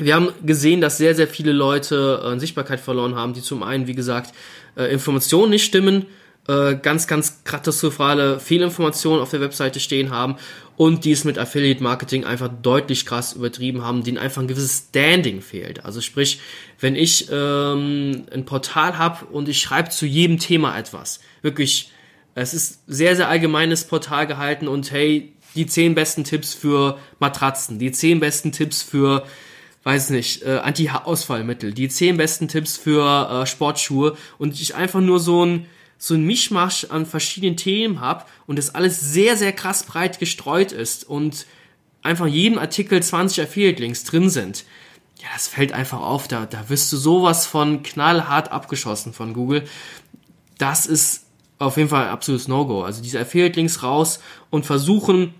wir 0.00 0.14
haben 0.14 0.30
gesehen, 0.44 0.80
dass 0.80 0.96
sehr, 0.96 1.14
sehr 1.14 1.28
viele 1.28 1.52
Leute 1.52 2.22
äh, 2.24 2.38
Sichtbarkeit 2.38 2.80
verloren 2.80 3.14
haben, 3.14 3.34
die 3.34 3.42
zum 3.42 3.62
einen, 3.62 3.86
wie 3.86 3.94
gesagt, 3.94 4.32
äh, 4.80 4.92
Informationen 4.92 5.50
nicht 5.50 5.64
stimmen, 5.64 6.06
äh, 6.48 6.76
ganz, 6.76 7.06
ganz 7.06 7.44
katastrophale 7.44 8.40
Fehlinformationen 8.40 9.20
auf 9.20 9.30
der 9.30 9.40
Webseite 9.40 9.78
stehen 9.78 10.10
haben 10.10 10.36
und 10.76 11.04
die 11.04 11.12
es 11.12 11.24
mit 11.24 11.38
Affiliate 11.38 11.82
Marketing 11.82 12.24
einfach 12.24 12.48
deutlich 12.62 13.04
krass 13.04 13.34
übertrieben 13.34 13.84
haben, 13.84 14.02
denen 14.02 14.18
einfach 14.18 14.40
ein 14.40 14.48
gewisses 14.48 14.86
Standing 14.88 15.42
fehlt. 15.42 15.84
Also 15.84 16.00
sprich, 16.00 16.40
wenn 16.80 16.96
ich 16.96 17.28
ähm, 17.30 18.24
ein 18.32 18.46
Portal 18.46 18.96
habe 18.96 19.26
und 19.26 19.48
ich 19.48 19.60
schreibe 19.60 19.90
zu 19.90 20.06
jedem 20.06 20.38
Thema 20.38 20.78
etwas, 20.78 21.20
wirklich, 21.42 21.92
es 22.34 22.54
ist 22.54 22.80
sehr, 22.86 23.14
sehr 23.16 23.28
allgemeines 23.28 23.84
Portal 23.84 24.26
gehalten 24.26 24.68
und 24.68 24.90
hey, 24.90 25.34
die 25.54 25.66
zehn 25.66 25.94
besten 25.94 26.24
Tipps 26.24 26.54
für 26.54 26.98
Matratzen, 27.18 27.78
die 27.78 27.92
zehn 27.92 28.18
besten 28.18 28.52
Tipps 28.52 28.82
für 28.82 29.24
weiß 29.82 30.10
nicht, 30.10 30.42
äh, 30.42 30.58
Anti-Ausfallmittel, 30.58 31.72
die 31.72 31.88
zehn 31.88 32.16
besten 32.16 32.48
Tipps 32.48 32.76
für 32.76 33.42
äh, 33.42 33.46
Sportschuhe 33.46 34.16
und 34.38 34.60
ich 34.60 34.74
einfach 34.74 35.00
nur 35.00 35.20
so 35.20 35.44
ein 35.44 35.66
so 36.02 36.14
ein 36.14 36.24
Mischmasch 36.24 36.86
an 36.88 37.04
verschiedenen 37.04 37.58
Themen 37.58 38.00
habe 38.00 38.24
und 38.46 38.56
das 38.56 38.74
alles 38.74 39.00
sehr, 39.00 39.36
sehr 39.36 39.52
krass 39.52 39.82
breit 39.82 40.18
gestreut 40.18 40.72
ist 40.72 41.04
und 41.04 41.44
einfach 42.02 42.24
in 42.24 42.32
jedem 42.32 42.58
Artikel 42.58 43.02
20 43.02 43.42
Affiliate-Links 43.42 44.04
drin 44.04 44.30
sind, 44.30 44.64
ja, 45.20 45.28
das 45.34 45.48
fällt 45.48 45.72
einfach 45.72 46.00
auf. 46.00 46.28
Da, 46.28 46.46
da 46.46 46.68
wirst 46.68 46.90
du 46.92 46.96
sowas 46.96 47.46
von 47.46 47.82
knallhart 47.82 48.50
abgeschossen 48.50 49.12
von 49.12 49.34
Google. 49.34 49.64
Das 50.56 50.86
ist 50.86 51.26
auf 51.58 51.76
jeden 51.76 51.90
Fall 51.90 52.06
ein 52.06 52.10
absolutes 52.10 52.48
No-Go. 52.48 52.82
Also 52.82 53.02
diese 53.02 53.20
Affiliate-Links 53.20 53.82
raus 53.82 54.20
und 54.48 54.64
versuchen, 54.64 55.34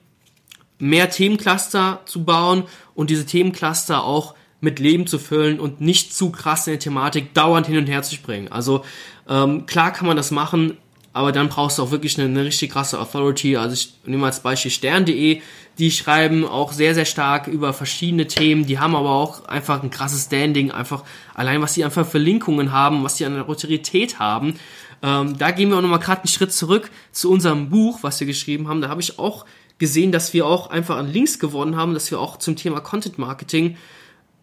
mehr 0.79 1.11
Themencluster 1.11 2.01
zu 2.05 2.25
bauen 2.25 2.65
und 3.01 3.09
diese 3.09 3.25
Themencluster 3.25 4.05
auch 4.05 4.35
mit 4.61 4.79
Leben 4.79 5.07
zu 5.07 5.19
füllen 5.19 5.59
und 5.59 5.81
nicht 5.81 6.15
zu 6.15 6.29
krass 6.29 6.67
in 6.67 6.75
der 6.75 6.81
Thematik 6.81 7.33
dauernd 7.33 7.67
hin 7.67 7.79
und 7.79 7.87
her 7.87 8.03
zu 8.03 8.15
springen. 8.15 8.53
Also 8.53 8.85
ähm, 9.27 9.65
klar 9.65 9.91
kann 9.91 10.07
man 10.07 10.19
das 10.19 10.31
machen, 10.31 10.77
aber 11.15 11.33
dann 11.33 11.49
brauchst 11.49 11.79
du 11.79 11.83
auch 11.83 11.93
wirklich 11.93 12.19
eine, 12.19 12.29
eine 12.29 12.45
richtig 12.45 12.73
krasse 12.73 13.01
Authority. 13.01 13.57
Also 13.57 13.73
ich 13.73 13.95
nehme 14.05 14.27
als 14.27 14.41
Beispiel 14.41 14.71
stern.de, 14.71 15.41
die 15.79 15.91
schreiben 15.91 16.47
auch 16.47 16.73
sehr, 16.73 16.95
sehr 16.95 17.07
stark 17.07 17.47
über 17.47 17.73
verschiedene 17.73 18.27
Themen, 18.27 18.67
die 18.67 18.79
haben 18.79 18.95
aber 18.95 19.13
auch 19.13 19.47
einfach 19.47 19.83
ein 19.83 19.89
krasses 19.89 20.27
Standing, 20.27 20.71
einfach 20.71 21.03
allein 21.35 21.63
was 21.63 21.73
sie 21.73 21.87
einfach 21.87 22.07
Verlinkungen 22.07 22.71
haben, 22.71 23.03
was 23.03 23.17
sie 23.17 23.25
an 23.25 23.41
Autorität 23.41 24.19
haben. 24.19 24.57
Ähm, 25.03 25.39
da 25.39 25.53
gehen 25.53 25.71
wir 25.71 25.79
auch 25.79 25.83
nochmal 25.83 26.01
gerade 26.01 26.21
einen 26.21 26.29
Schritt 26.29 26.53
zurück 26.53 26.91
zu 27.13 27.31
unserem 27.31 27.71
Buch, 27.71 28.01
was 28.03 28.21
wir 28.21 28.27
geschrieben 28.27 28.69
haben. 28.69 28.83
Da 28.83 28.91
habe 28.91 29.01
ich 29.01 29.19
auch 29.19 29.47
gesehen, 29.81 30.13
dass 30.13 30.33
wir 30.33 30.47
auch 30.47 30.71
einfach 30.71 30.97
an 30.97 31.13
Links 31.13 31.41
gewonnen 31.41 31.75
haben, 31.75 31.95
dass 31.95 32.11
wir 32.13 32.21
auch 32.21 32.37
zum 32.37 32.55
Thema 32.55 32.81
Content 32.81 33.19
Marketing 33.19 33.77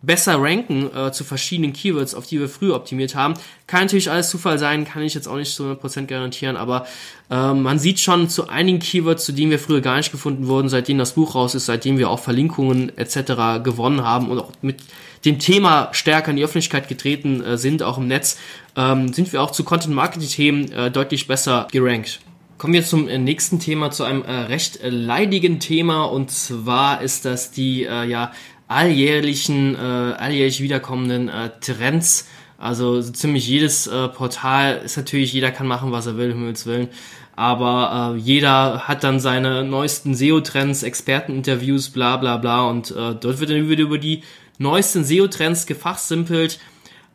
besser 0.01 0.39
ranken 0.39 0.93
äh, 0.95 1.11
zu 1.11 1.23
verschiedenen 1.23 1.73
Keywords, 1.73 2.13
auf 2.13 2.27
die 2.27 2.39
wir 2.39 2.49
früher 2.49 2.75
optimiert 2.75 3.15
haben. 3.15 3.33
Kann 3.65 3.81
natürlich 3.81 4.11
alles 4.11 4.29
Zufall 4.29 4.59
sein, 4.59 4.85
kann 4.85 5.01
ich 5.01 5.13
jetzt 5.13 5.27
auch 5.27 5.37
nicht 5.37 5.53
zu 5.53 5.63
100% 5.63 6.05
garantieren, 6.05 6.55
aber 6.55 6.85
äh, 7.31 7.53
man 7.53 7.79
sieht 7.79 7.99
schon 7.99 8.29
zu 8.29 8.47
einigen 8.47 8.79
Keywords, 8.79 9.25
zu 9.25 9.31
denen 9.31 9.51
wir 9.51 9.59
früher 9.59 9.81
gar 9.81 9.97
nicht 9.97 10.11
gefunden 10.11 10.47
wurden, 10.47 10.69
seitdem 10.69 10.97
das 10.97 11.13
Buch 11.13 11.35
raus 11.35 11.55
ist, 11.55 11.65
seitdem 11.65 11.97
wir 11.97 12.09
auch 12.09 12.19
Verlinkungen 12.19 12.95
etc. 12.97 13.63
gewonnen 13.63 14.03
haben 14.03 14.29
und 14.29 14.39
auch 14.39 14.51
mit 14.61 14.81
dem 15.25 15.39
Thema 15.39 15.89
stärker 15.93 16.29
in 16.29 16.37
die 16.37 16.43
Öffentlichkeit 16.43 16.87
getreten 16.87 17.43
äh, 17.43 17.57
sind, 17.57 17.81
auch 17.81 17.97
im 17.97 18.07
Netz, 18.07 18.37
ähm, 18.75 19.11
sind 19.13 19.33
wir 19.33 19.41
auch 19.41 19.51
zu 19.51 19.63
Content-Marketing-Themen 19.63 20.71
äh, 20.71 20.91
deutlich 20.91 21.27
besser 21.27 21.67
gerankt. 21.71 22.19
Kommen 22.57 22.73
wir 22.73 22.83
zum 22.83 23.07
äh, 23.07 23.19
nächsten 23.19 23.59
Thema, 23.59 23.91
zu 23.91 24.03
einem 24.03 24.23
äh, 24.23 24.31
recht 24.31 24.81
äh, 24.81 24.89
leidigen 24.89 25.59
Thema 25.59 26.05
und 26.05 26.31
zwar 26.31 27.03
ist 27.03 27.23
das 27.23 27.51
die 27.51 27.83
äh, 27.83 28.05
ja 28.05 28.31
alljährlichen, 28.67 29.75
äh, 29.75 29.77
alljährlich 29.77 30.61
wiederkommenden 30.61 31.29
äh, 31.29 31.51
Trends. 31.61 32.27
Also 32.57 32.99
so 33.01 33.11
ziemlich 33.11 33.47
jedes 33.47 33.87
Portal 34.15 34.81
ist 34.83 34.97
natürlich, 34.97 35.31
jeder 35.31 35.51
kann 35.51 35.67
machen, 35.67 35.91
was 35.91 36.07
er 36.07 36.17
will, 36.17 36.29
Himmels 36.29 36.65
Willen. 36.65 36.87
Aber 37.35 38.15
jeder 38.17 38.87
hat 38.87 39.03
dann 39.03 39.19
seine 39.19 39.63
neuesten 39.63 40.15
SEO-Trends, 40.15 40.81
Experteninterviews, 40.81 41.91
bla 41.91 42.17
bla 42.17 42.37
bla. 42.37 42.67
Und 42.67 42.89
dort 42.89 43.39
wird 43.39 43.51
dann 43.51 43.69
wieder 43.69 43.83
über 43.83 43.99
die 43.99 44.23
neuesten 44.57 45.03
SEO-Trends 45.03 45.67
gefachsimpelt. 45.67 46.59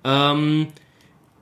Ähm, 0.04 0.68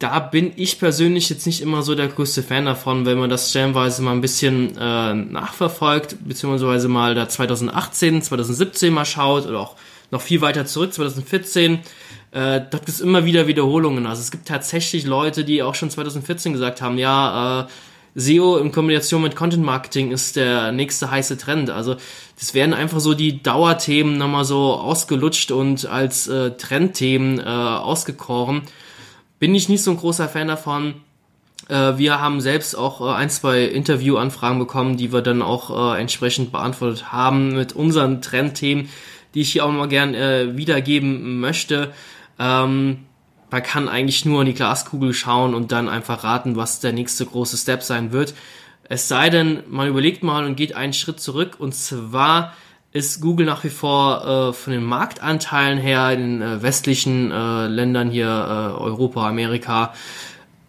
da 0.01 0.19
bin 0.19 0.53
ich 0.57 0.79
persönlich 0.79 1.29
jetzt 1.29 1.47
nicht 1.47 1.61
immer 1.61 1.83
so 1.83 1.95
der 1.95 2.09
größte 2.09 2.43
Fan 2.43 2.65
davon, 2.65 3.05
wenn 3.05 3.19
man 3.19 3.29
das 3.29 3.51
stellenweise 3.51 4.01
mal 4.03 4.13
ein 4.13 4.23
bisschen 4.23 4.77
äh, 4.77 5.15
nachverfolgt, 5.15 6.17
beziehungsweise 6.27 6.89
mal 6.89 7.15
da 7.15 7.29
2018, 7.29 8.23
2017 8.23 8.93
mal 8.93 9.05
schaut 9.05 9.47
oder 9.47 9.61
auch 9.61 9.77
noch 10.11 10.23
viel 10.23 10.41
weiter 10.41 10.65
zurück, 10.65 10.95
2014, 10.95 11.75
äh, 11.75 11.79
da 12.33 12.63
gibt 12.73 12.89
es 12.89 13.03
immer 13.03 13.27
wieder 13.27 13.47
Wiederholungen. 13.47 14.07
Also 14.07 14.23
es 14.23 14.31
gibt 14.31 14.49
tatsächlich 14.49 15.05
Leute, 15.05 15.45
die 15.45 15.63
auch 15.63 15.75
schon 15.75 15.91
2014 15.91 16.55
gesagt 16.55 16.81
haben, 16.81 16.97
ja, 16.97 17.61
äh, 17.61 17.67
SEO 18.15 18.57
in 18.57 18.73
Kombination 18.73 19.23
mit 19.23 19.37
Content 19.37 19.65
Marketing 19.65 20.11
ist 20.11 20.35
der 20.35 20.73
nächste 20.73 21.11
heiße 21.11 21.37
Trend. 21.37 21.71
Also 21.71 21.97
das 22.39 22.55
werden 22.55 22.75
einfach 22.75 23.01
so 23.01 23.15
die 23.15 23.43
Dauerthemen 23.43 24.17
nochmal 24.17 24.45
so 24.45 24.75
ausgelutscht 24.75 25.53
und 25.53 25.87
als 25.87 26.27
äh, 26.27 26.53
Trendthemen 26.53 27.39
äh, 27.39 27.43
ausgekoren. 27.43 28.63
Bin 29.41 29.53
ich 29.57 29.69
nicht 29.69 29.83
so 29.83 29.91
ein 29.91 29.97
großer 29.97 30.29
Fan 30.29 30.47
davon. 30.47 30.95
Äh, 31.69 31.99
wir 31.99 32.21
haben 32.21 32.41
selbst 32.41 32.77
auch 32.77 33.01
äh, 33.01 33.17
ein, 33.17 33.31
zwei 33.31 33.65
Interviewanfragen 33.65 34.61
bekommen, 34.61 34.97
die 34.97 35.13
wir 35.13 35.23
dann 35.23 35.43
auch 35.43 35.95
äh, 35.95 36.01
entsprechend 36.01 36.53
beantwortet 36.53 37.11
haben 37.11 37.57
mit 37.57 37.73
unseren 37.73 38.23
Trendthemen 38.23 38.89
die 39.35 39.41
ich 39.41 39.53
hier 39.53 39.65
auch 39.65 39.73
mal 39.73 39.89
gern 39.89 40.15
äh, 40.15 40.57
wiedergeben 40.57 41.41
möchte. 41.41 41.93
Ähm, 42.39 43.07
man 43.51 43.63
kann 43.63 43.89
eigentlich 43.89 44.25
nur 44.25 44.43
in 44.43 44.47
die 44.47 44.55
Glaskugel 44.55 45.13
schauen 45.13 45.55
und 45.55 45.73
dann 45.73 45.89
einfach 45.89 46.25
raten, 46.25 46.57
was 46.57 46.81
der 46.81 46.93
nächste 46.93 47.27
große 47.27 47.57
Step 47.57 47.83
sein 47.83 48.13
wird. 48.13 48.35
Es 48.89 49.09
sei 49.09 49.31
denn, 49.31 49.63
man 49.69 49.89
überlegt 49.89 50.23
mal 50.23 50.45
und 50.45 50.57
geht 50.57 50.75
einen 50.75 50.93
Schritt 50.93 51.21
zurück 51.21 51.57
und 51.59 51.75
zwar 51.75 52.55
ist 52.93 53.21
Google 53.21 53.47
nach 53.47 53.63
wie 53.63 53.71
vor 53.71 54.51
äh, 54.51 54.53
von 54.53 54.73
den 54.73 54.83
Marktanteilen 54.83 55.79
her 55.79 56.11
in 56.13 56.41
den 56.41 56.43
äh, 56.43 56.63
westlichen 56.63 57.31
äh, 57.31 57.67
Ländern 57.69 58.11
hier, 58.11 58.27
äh, 58.27 58.81
Europa, 58.81 59.29
Amerika, 59.29 59.95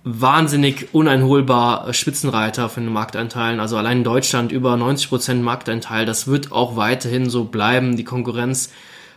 wahnsinnig 0.03 0.93
uneinholbar 0.93 1.87
äh, 1.87 1.93
Spitzenreiter 1.93 2.69
von 2.69 2.83
den 2.83 2.93
Marktanteilen. 2.93 3.59
Also 3.59 3.77
allein 3.77 3.99
in 3.99 4.03
Deutschland 4.03 4.51
über 4.51 4.75
90% 4.75 5.35
Marktanteil. 5.35 6.05
Das 6.05 6.27
wird 6.27 6.51
auch 6.51 6.75
weiterhin 6.75 7.29
so 7.29 7.45
bleiben. 7.45 7.97
Die 7.97 8.03
Konkurrenz 8.03 8.71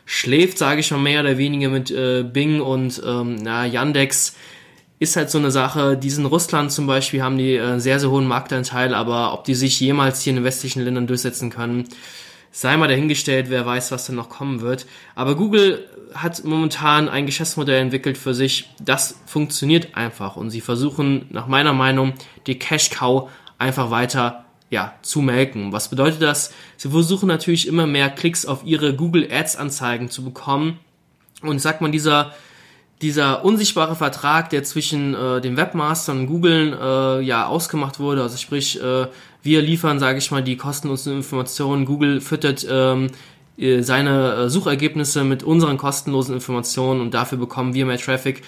schläft, 0.06 0.56
sage 0.56 0.80
ich 0.80 0.90
mal, 0.90 0.98
mehr 0.98 1.20
oder 1.20 1.36
weniger 1.36 1.68
mit 1.68 1.90
äh, 1.90 2.22
Bing 2.22 2.62
und 2.62 3.02
ähm, 3.06 3.36
na, 3.36 3.66
Yandex. 3.66 4.34
Ist 4.98 5.16
halt 5.16 5.28
so 5.28 5.38
eine 5.38 5.50
Sache. 5.50 5.98
Die 5.98 6.08
in 6.08 6.24
Russland 6.24 6.72
zum 6.72 6.86
Beispiel 6.86 7.22
haben 7.22 7.36
die 7.36 7.56
äh, 7.56 7.78
sehr, 7.80 8.00
sehr 8.00 8.10
hohen 8.10 8.26
Marktanteil, 8.26 8.94
aber 8.94 9.34
ob 9.34 9.44
die 9.44 9.54
sich 9.54 9.78
jemals 9.78 10.22
hier 10.22 10.30
in 10.30 10.36
den 10.36 10.44
westlichen 10.44 10.82
Ländern 10.82 11.06
durchsetzen 11.06 11.50
können, 11.50 11.84
sei 12.54 12.76
mal 12.76 12.86
dahingestellt, 12.86 13.50
wer 13.50 13.66
weiß, 13.66 13.90
was 13.90 14.06
denn 14.06 14.14
noch 14.14 14.28
kommen 14.28 14.60
wird. 14.60 14.86
Aber 15.16 15.34
Google 15.34 15.88
hat 16.14 16.44
momentan 16.44 17.08
ein 17.08 17.26
Geschäftsmodell 17.26 17.82
entwickelt 17.82 18.16
für 18.16 18.32
sich, 18.32 18.70
das 18.80 19.18
funktioniert 19.26 19.96
einfach 19.96 20.36
und 20.36 20.50
sie 20.50 20.60
versuchen 20.60 21.26
nach 21.30 21.48
meiner 21.48 21.72
Meinung 21.72 22.14
die 22.46 22.56
Cash 22.56 22.90
Cow 22.90 23.28
einfach 23.58 23.90
weiter 23.90 24.44
ja, 24.70 24.94
zu 25.02 25.20
melken. 25.20 25.72
Was 25.72 25.90
bedeutet 25.90 26.22
das? 26.22 26.54
Sie 26.76 26.88
versuchen 26.88 27.26
natürlich 27.26 27.66
immer 27.66 27.88
mehr 27.88 28.08
Klicks 28.08 28.46
auf 28.46 28.64
ihre 28.64 28.94
Google 28.94 29.28
Ads 29.32 29.56
Anzeigen 29.56 30.08
zu 30.08 30.24
bekommen 30.24 30.78
und 31.42 31.58
sagt 31.58 31.80
man 31.80 31.90
dieser 31.90 32.34
dieser 33.02 33.44
unsichtbare 33.44 33.96
Vertrag, 33.96 34.50
der 34.50 34.62
zwischen 34.62 35.14
äh, 35.14 35.40
den 35.40 35.56
Webmastern 35.56 36.20
und 36.20 36.26
Google 36.26 36.78
äh, 36.80 37.20
ja 37.24 37.46
ausgemacht 37.46 37.98
wurde, 37.98 38.22
also 38.22 38.36
sprich, 38.36 38.80
äh, 38.80 39.06
wir 39.42 39.62
liefern, 39.62 39.98
sage 39.98 40.18
ich 40.18 40.30
mal, 40.30 40.42
die 40.42 40.56
kostenlosen 40.56 41.16
Informationen, 41.16 41.84
Google 41.84 42.20
füttert 42.20 42.66
ähm, 42.68 43.08
äh, 43.58 43.82
seine 43.82 44.34
äh, 44.34 44.48
Suchergebnisse 44.48 45.24
mit 45.24 45.42
unseren 45.42 45.76
kostenlosen 45.76 46.34
Informationen 46.34 47.00
und 47.00 47.14
dafür 47.14 47.38
bekommen 47.38 47.74
wir 47.74 47.84
mehr 47.86 47.98
Traffic. 47.98 48.42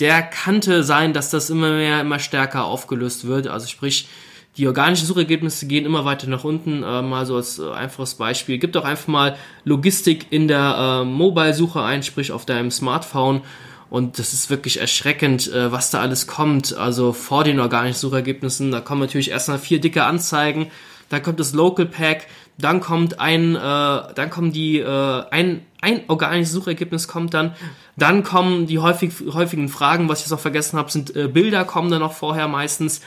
Der 0.00 0.22
kannte 0.22 0.82
sein, 0.82 1.12
dass 1.12 1.30
das 1.30 1.50
immer 1.50 1.70
mehr, 1.70 2.00
immer 2.00 2.18
stärker 2.18 2.64
aufgelöst 2.64 3.26
wird. 3.26 3.46
Also 3.46 3.68
sprich, 3.68 4.08
die 4.56 4.68
organischen 4.68 5.06
Suchergebnisse 5.06 5.66
gehen 5.66 5.84
immer 5.84 6.04
weiter 6.04 6.28
nach 6.28 6.44
unten. 6.44 6.82
Äh, 6.82 7.02
mal 7.02 7.26
so 7.26 7.36
als 7.36 7.58
äh, 7.58 7.70
einfaches 7.70 8.14
Beispiel. 8.14 8.58
Gibt 8.58 8.76
auch 8.76 8.84
einfach 8.84 9.08
mal 9.08 9.36
Logistik 9.64 10.26
in 10.30 10.46
der 10.46 11.02
äh, 11.02 11.04
Mobile-Suche 11.04 11.82
ein, 11.82 12.02
sprich 12.02 12.30
auf 12.30 12.46
deinem 12.46 12.70
Smartphone. 12.70 13.42
Und 13.90 14.18
das 14.18 14.32
ist 14.32 14.50
wirklich 14.50 14.80
erschreckend, 14.80 15.52
äh, 15.52 15.72
was 15.72 15.90
da 15.90 16.00
alles 16.00 16.26
kommt. 16.26 16.76
Also 16.76 17.12
vor 17.12 17.44
den 17.44 17.58
organischen 17.58 17.98
Suchergebnissen, 17.98 18.70
da 18.70 18.80
kommen 18.80 19.00
natürlich 19.00 19.30
erstmal 19.30 19.58
vier 19.58 19.80
dicke 19.80 20.04
Anzeigen. 20.04 20.70
Dann 21.08 21.22
kommt 21.22 21.38
das 21.38 21.52
Local 21.52 21.86
Pack, 21.86 22.26
dann 22.56 22.80
kommt 22.80 23.20
ein, 23.20 23.56
äh, 23.56 23.58
dann 23.58 24.30
kommen 24.30 24.52
die, 24.52 24.78
äh, 24.78 25.24
ein, 25.30 25.62
ein 25.80 26.00
organisches 26.08 26.54
Suchergebnis 26.54 27.08
kommt 27.08 27.34
dann, 27.34 27.54
dann 27.96 28.22
kommen 28.22 28.66
die 28.66 28.78
häufig, 28.78 29.12
häufigen 29.32 29.68
Fragen, 29.68 30.08
was 30.08 30.20
ich 30.20 30.26
jetzt 30.26 30.32
noch 30.32 30.40
vergessen 30.40 30.78
habe, 30.78 30.90
sind 30.90 31.14
äh, 31.14 31.28
Bilder 31.28 31.64
kommen 31.64 31.90
dann 31.90 32.00
noch 32.00 32.14
vorher 32.14 32.48
meistens. 32.48 33.00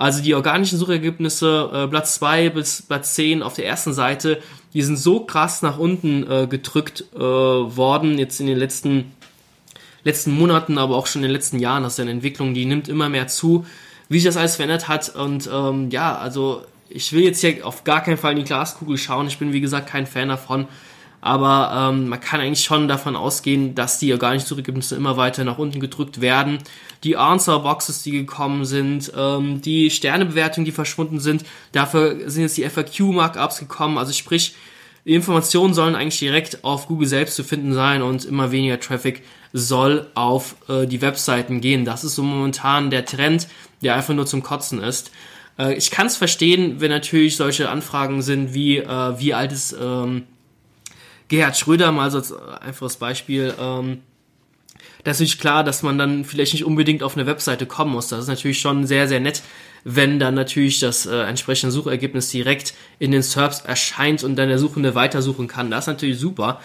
Also 0.00 0.22
die 0.22 0.34
organischen 0.34 0.78
Suchergebnisse, 0.78 1.70
äh, 1.74 1.86
Platz 1.86 2.14
2 2.14 2.48
bis 2.48 2.80
Platz 2.80 3.12
10 3.16 3.42
auf 3.42 3.52
der 3.52 3.66
ersten 3.66 3.92
Seite, 3.92 4.40
die 4.72 4.80
sind 4.80 4.96
so 4.96 5.26
krass 5.26 5.60
nach 5.60 5.76
unten 5.76 6.22
äh, 6.26 6.46
gedrückt 6.46 7.04
äh, 7.14 7.18
worden, 7.18 8.18
jetzt 8.18 8.40
in 8.40 8.46
den 8.46 8.56
letzten, 8.56 9.12
letzten 10.02 10.32
Monaten, 10.32 10.78
aber 10.78 10.96
auch 10.96 11.06
schon 11.06 11.20
in 11.20 11.28
den 11.28 11.32
letzten 11.32 11.58
Jahren. 11.58 11.82
Das 11.82 11.92
ist 11.92 12.00
eine 12.00 12.12
Entwicklung, 12.12 12.54
die 12.54 12.64
nimmt 12.64 12.88
immer 12.88 13.10
mehr 13.10 13.26
zu, 13.26 13.66
wie 14.08 14.18
sich 14.18 14.24
das 14.24 14.38
alles 14.38 14.56
verändert 14.56 14.88
hat. 14.88 15.14
Und 15.14 15.50
ähm, 15.52 15.90
ja, 15.90 16.16
also 16.16 16.64
ich 16.88 17.12
will 17.12 17.22
jetzt 17.22 17.42
hier 17.42 17.66
auf 17.66 17.84
gar 17.84 18.02
keinen 18.02 18.16
Fall 18.16 18.32
in 18.32 18.38
die 18.38 18.44
Glaskugel 18.44 18.96
schauen. 18.96 19.26
Ich 19.26 19.38
bin, 19.38 19.52
wie 19.52 19.60
gesagt, 19.60 19.86
kein 19.86 20.06
Fan 20.06 20.30
davon. 20.30 20.66
Aber 21.20 21.90
ähm, 21.92 22.08
man 22.08 22.20
kann 22.20 22.40
eigentlich 22.40 22.64
schon 22.64 22.88
davon 22.88 23.14
ausgehen, 23.14 23.74
dass 23.74 23.98
die 23.98 24.12
organischen 24.12 24.46
Suchergebnisse 24.46 24.96
immer 24.96 25.16
weiter 25.16 25.44
nach 25.44 25.58
unten 25.58 25.80
gedrückt 25.80 26.20
werden. 26.20 26.58
Die 27.04 27.16
Answer-Boxes, 27.16 28.02
die 28.02 28.12
gekommen 28.12 28.64
sind, 28.64 29.12
ähm, 29.16 29.60
die 29.60 29.90
Sternebewertungen, 29.90 30.64
die 30.64 30.72
verschwunden 30.72 31.20
sind, 31.20 31.44
dafür 31.72 32.30
sind 32.30 32.42
jetzt 32.42 32.56
die 32.56 32.68
FAQ-Markups 32.68 33.58
gekommen. 33.58 33.98
Also 33.98 34.12
sprich, 34.12 34.54
die 35.04 35.14
Informationen 35.14 35.74
sollen 35.74 35.94
eigentlich 35.94 36.18
direkt 36.18 36.64
auf 36.64 36.86
Google 36.86 37.08
selbst 37.08 37.36
zu 37.36 37.44
finden 37.44 37.74
sein 37.74 38.02
und 38.02 38.24
immer 38.24 38.50
weniger 38.50 38.80
Traffic 38.80 39.22
soll 39.52 40.06
auf 40.14 40.56
äh, 40.68 40.86
die 40.86 41.02
Webseiten 41.02 41.60
gehen. 41.60 41.84
Das 41.84 42.04
ist 42.04 42.14
so 42.14 42.22
momentan 42.22 42.90
der 42.90 43.04
Trend, 43.04 43.48
der 43.82 43.94
einfach 43.96 44.14
nur 44.14 44.26
zum 44.26 44.42
Kotzen 44.42 44.82
ist. 44.82 45.10
Äh, 45.58 45.74
ich 45.74 45.90
kann 45.90 46.06
es 46.06 46.16
verstehen, 46.16 46.80
wenn 46.80 46.90
natürlich 46.90 47.36
solche 47.36 47.68
Anfragen 47.68 48.22
sind 48.22 48.54
wie, 48.54 48.78
äh, 48.78 49.18
wie 49.18 49.34
alt 49.34 49.52
ist 49.52 49.76
ähm, 49.80 50.24
Gerhard 51.30 51.56
Schröder, 51.56 51.92
mal 51.92 52.10
so 52.10 52.18
als 52.18 52.32
einfaches 52.32 52.96
Beispiel. 52.96 53.54
Ähm, 53.58 54.02
das 55.04 55.16
ist 55.16 55.20
natürlich 55.20 55.38
klar, 55.38 55.64
dass 55.64 55.82
man 55.82 55.96
dann 55.96 56.24
vielleicht 56.24 56.52
nicht 56.52 56.64
unbedingt 56.64 57.02
auf 57.02 57.16
eine 57.16 57.24
Webseite 57.24 57.66
kommen 57.66 57.92
muss. 57.92 58.08
Das 58.08 58.20
ist 58.20 58.26
natürlich 58.26 58.60
schon 58.60 58.86
sehr, 58.86 59.08
sehr 59.08 59.20
nett, 59.20 59.42
wenn 59.84 60.18
dann 60.18 60.34
natürlich 60.34 60.80
das 60.80 61.06
äh, 61.06 61.22
entsprechende 61.22 61.70
Suchergebnis 61.70 62.30
direkt 62.30 62.74
in 62.98 63.12
den 63.12 63.22
SERPs 63.22 63.60
erscheint 63.60 64.24
und 64.24 64.36
dann 64.36 64.48
der 64.48 64.58
Suchende 64.58 64.94
weitersuchen 64.94 65.46
kann. 65.46 65.70
Das 65.70 65.84
ist 65.84 65.88
natürlich 65.88 66.18
super. 66.18 66.60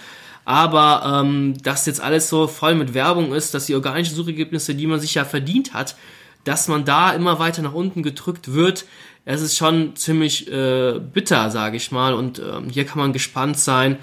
Aber 0.46 1.22
ähm, 1.22 1.56
dass 1.62 1.86
jetzt 1.86 2.02
alles 2.02 2.28
so 2.28 2.48
voll 2.48 2.74
mit 2.76 2.94
Werbung 2.96 3.34
ist, 3.34 3.54
dass 3.54 3.68
die 3.68 3.76
organischen 3.76 4.16
Suchergebnisse, 4.16 4.74
die 4.74 4.88
man 4.88 5.00
sich 5.00 5.14
ja 5.14 5.26
verdient 5.26 5.74
hat, 5.74 5.96
dass 6.44 6.68
man 6.68 6.86
da 6.86 7.14
immer 7.14 7.38
weiter 7.40 7.62
nach 7.62 7.74
unten 7.74 8.04
gedrückt 8.04 8.54
wird. 8.54 8.86
Es 9.26 9.42
ist 9.42 9.58
schon 9.58 9.96
ziemlich 9.96 10.52
äh, 10.52 11.00
bitter, 11.00 11.52
sage 11.52 11.78
ich 11.78 11.92
mal. 11.92 12.14
Und 12.16 12.40
ähm, 12.40 12.70
hier 12.70 12.86
kann 12.86 13.00
man 13.00 13.14
gespannt 13.14 13.60
sein, 13.60 13.98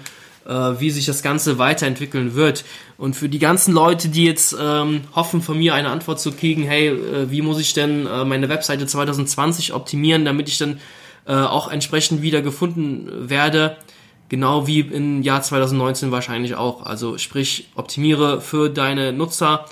wie 0.45 0.91
sich 0.91 1.05
das 1.05 1.23
Ganze 1.23 1.57
weiterentwickeln 1.57 2.35
wird. 2.35 2.65
Und 2.97 3.15
für 3.15 3.29
die 3.29 3.39
ganzen 3.39 3.73
Leute, 3.73 4.09
die 4.09 4.25
jetzt 4.25 4.55
ähm, 4.59 5.01
hoffen, 5.15 5.41
von 5.41 5.57
mir 5.57 5.73
eine 5.73 5.89
Antwort 5.89 6.19
zu 6.19 6.31
kriegen, 6.31 6.63
hey, 6.63 6.87
äh, 6.89 7.31
wie 7.31 7.41
muss 7.41 7.59
ich 7.59 7.73
denn 7.73 8.05
äh, 8.05 8.25
meine 8.25 8.49
Webseite 8.49 8.85
2020 8.85 9.73
optimieren, 9.73 10.25
damit 10.25 10.49
ich 10.49 10.57
dann 10.57 10.79
äh, 11.25 11.33
auch 11.33 11.71
entsprechend 11.71 12.21
wieder 12.21 12.41
gefunden 12.41 13.29
werde, 13.29 13.77
genau 14.29 14.67
wie 14.67 14.81
im 14.81 15.21
Jahr 15.21 15.41
2019 15.41 16.11
wahrscheinlich 16.11 16.55
auch. 16.55 16.85
Also 16.85 17.17
sprich, 17.17 17.69
optimiere 17.75 18.41
für 18.41 18.69
deine 18.69 19.13
Nutzer 19.13 19.65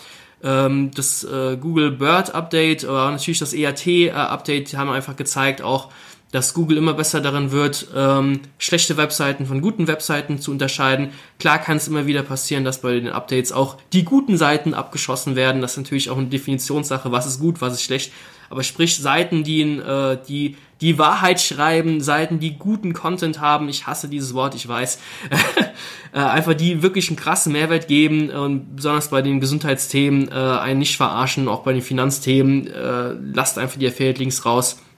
ähm, 0.44 0.92
das 0.96 1.24
äh, 1.24 1.58
Google 1.58 1.92
Bird 1.92 2.34
Update 2.34 2.84
oder 2.84 3.12
natürlich 3.12 3.40
das 3.40 3.54
EAT 3.54 3.86
äh, 3.88 4.12
Update 4.12 4.74
haben 4.76 4.90
einfach 4.90 5.16
gezeigt 5.16 5.62
auch, 5.62 5.90
dass 6.32 6.54
Google 6.54 6.78
immer 6.78 6.94
besser 6.94 7.22
darin 7.22 7.52
wird, 7.52 7.88
ähm, 7.96 8.40
schlechte 8.58 8.98
Webseiten 8.98 9.46
von 9.46 9.62
guten 9.62 9.88
Webseiten 9.88 10.40
zu 10.40 10.52
unterscheiden. 10.52 11.10
Klar 11.40 11.60
kann 11.60 11.78
es 11.78 11.88
immer 11.88 12.08
wieder 12.08 12.24
passieren, 12.24 12.64
dass 12.64 12.82
bei 12.82 12.94
den 12.94 13.10
Updates 13.10 13.52
auch 13.52 13.78
die 13.94 14.04
guten 14.04 14.38
Seiten 14.38 14.74
abgeschossen 14.74 15.36
werden. 15.36 15.62
Das 15.62 15.72
ist 15.72 15.78
natürlich 15.78 16.10
auch 16.10 16.18
eine 16.18 16.28
Definitionssache, 16.28 17.12
was 17.12 17.26
ist 17.26 17.40
gut, 17.40 17.62
was 17.62 17.74
ist 17.74 17.84
schlecht. 17.84 18.14
Aber 18.50 18.64
sprich 18.64 18.98
Seiten, 18.98 19.44
die, 19.44 19.62
äh, 19.62 20.18
die 20.28 20.56
die 20.82 20.98
Wahrheit 20.98 21.40
schreiben, 21.40 22.02
Seiten, 22.02 22.40
die 22.40 22.58
guten 22.58 22.94
Content 22.94 23.40
haben, 23.40 23.70
ich 23.70 23.86
hasse 23.86 24.10
dieses 24.10 24.34
Wort, 24.34 24.56
ich 24.56 24.68
weiß, 24.68 25.00
äh, 26.14 26.18
einfach 26.18 26.56
die 26.56 26.82
wirklich 26.82 27.08
einen 27.10 27.18
krassen 27.18 27.54
Mehrwert 27.54 27.88
geben 27.88 28.32
und 28.32 28.76
besonders 28.76 29.10
bei 29.10 29.22
den 29.22 29.40
Gesundheitsthemen 29.40 30.30
äh, 30.30 30.34
einen 30.34 30.80
nicht 30.80 30.98
verarschen, 30.98 31.48
auch 31.48 31.62
bei 31.62 31.74
den 31.74 31.84
Finanzthemen, 31.84 32.66
äh, 32.66 33.14
lasst 33.34 33.60
einfach 33.60 33.78
die 33.78 33.88
Affiliate-Links 33.88 34.44
raus 34.44 34.74
äh, 34.74 34.91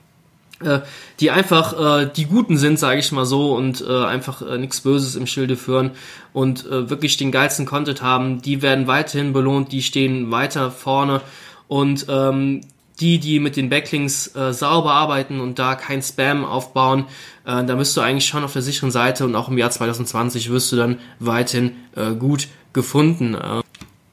die 1.19 1.31
einfach 1.31 2.01
äh, 2.01 2.09
die 2.15 2.25
Guten 2.25 2.57
sind, 2.57 2.79
sage 2.79 2.99
ich 2.99 3.11
mal 3.11 3.25
so, 3.25 3.55
und 3.55 3.83
äh, 3.87 4.05
einfach 4.05 4.41
äh, 4.41 4.57
nichts 4.57 4.81
Böses 4.81 5.15
im 5.15 5.27
Schilde 5.27 5.55
führen 5.55 5.91
und 6.33 6.65
äh, 6.65 6.89
wirklich 6.89 7.17
den 7.17 7.31
geilsten 7.31 7.65
Content 7.65 8.01
haben, 8.01 8.41
die 8.41 8.61
werden 8.61 8.87
weiterhin 8.87 9.33
belohnt, 9.33 9.71
die 9.71 9.81
stehen 9.81 10.31
weiter 10.31 10.71
vorne 10.71 11.21
und 11.67 12.05
ähm, 12.09 12.61
die, 12.99 13.19
die 13.19 13.39
mit 13.39 13.55
den 13.55 13.69
Backlinks 13.69 14.35
äh, 14.35 14.53
sauber 14.53 14.93
arbeiten 14.93 15.39
und 15.39 15.59
da 15.59 15.75
kein 15.75 16.01
Spam 16.01 16.45
aufbauen, 16.45 17.05
äh, 17.45 17.63
da 17.63 17.75
bist 17.75 17.97
du 17.97 18.01
eigentlich 18.01 18.25
schon 18.25 18.43
auf 18.43 18.53
der 18.53 18.61
sicheren 18.61 18.91
Seite 18.91 19.25
und 19.25 19.35
auch 19.35 19.49
im 19.49 19.57
Jahr 19.57 19.71
2020 19.71 20.51
wirst 20.51 20.71
du 20.71 20.75
dann 20.75 20.99
weiterhin 21.19 21.71
äh, 21.95 22.13
gut 22.13 22.47
gefunden. 22.73 23.35
Äh, 23.35 23.61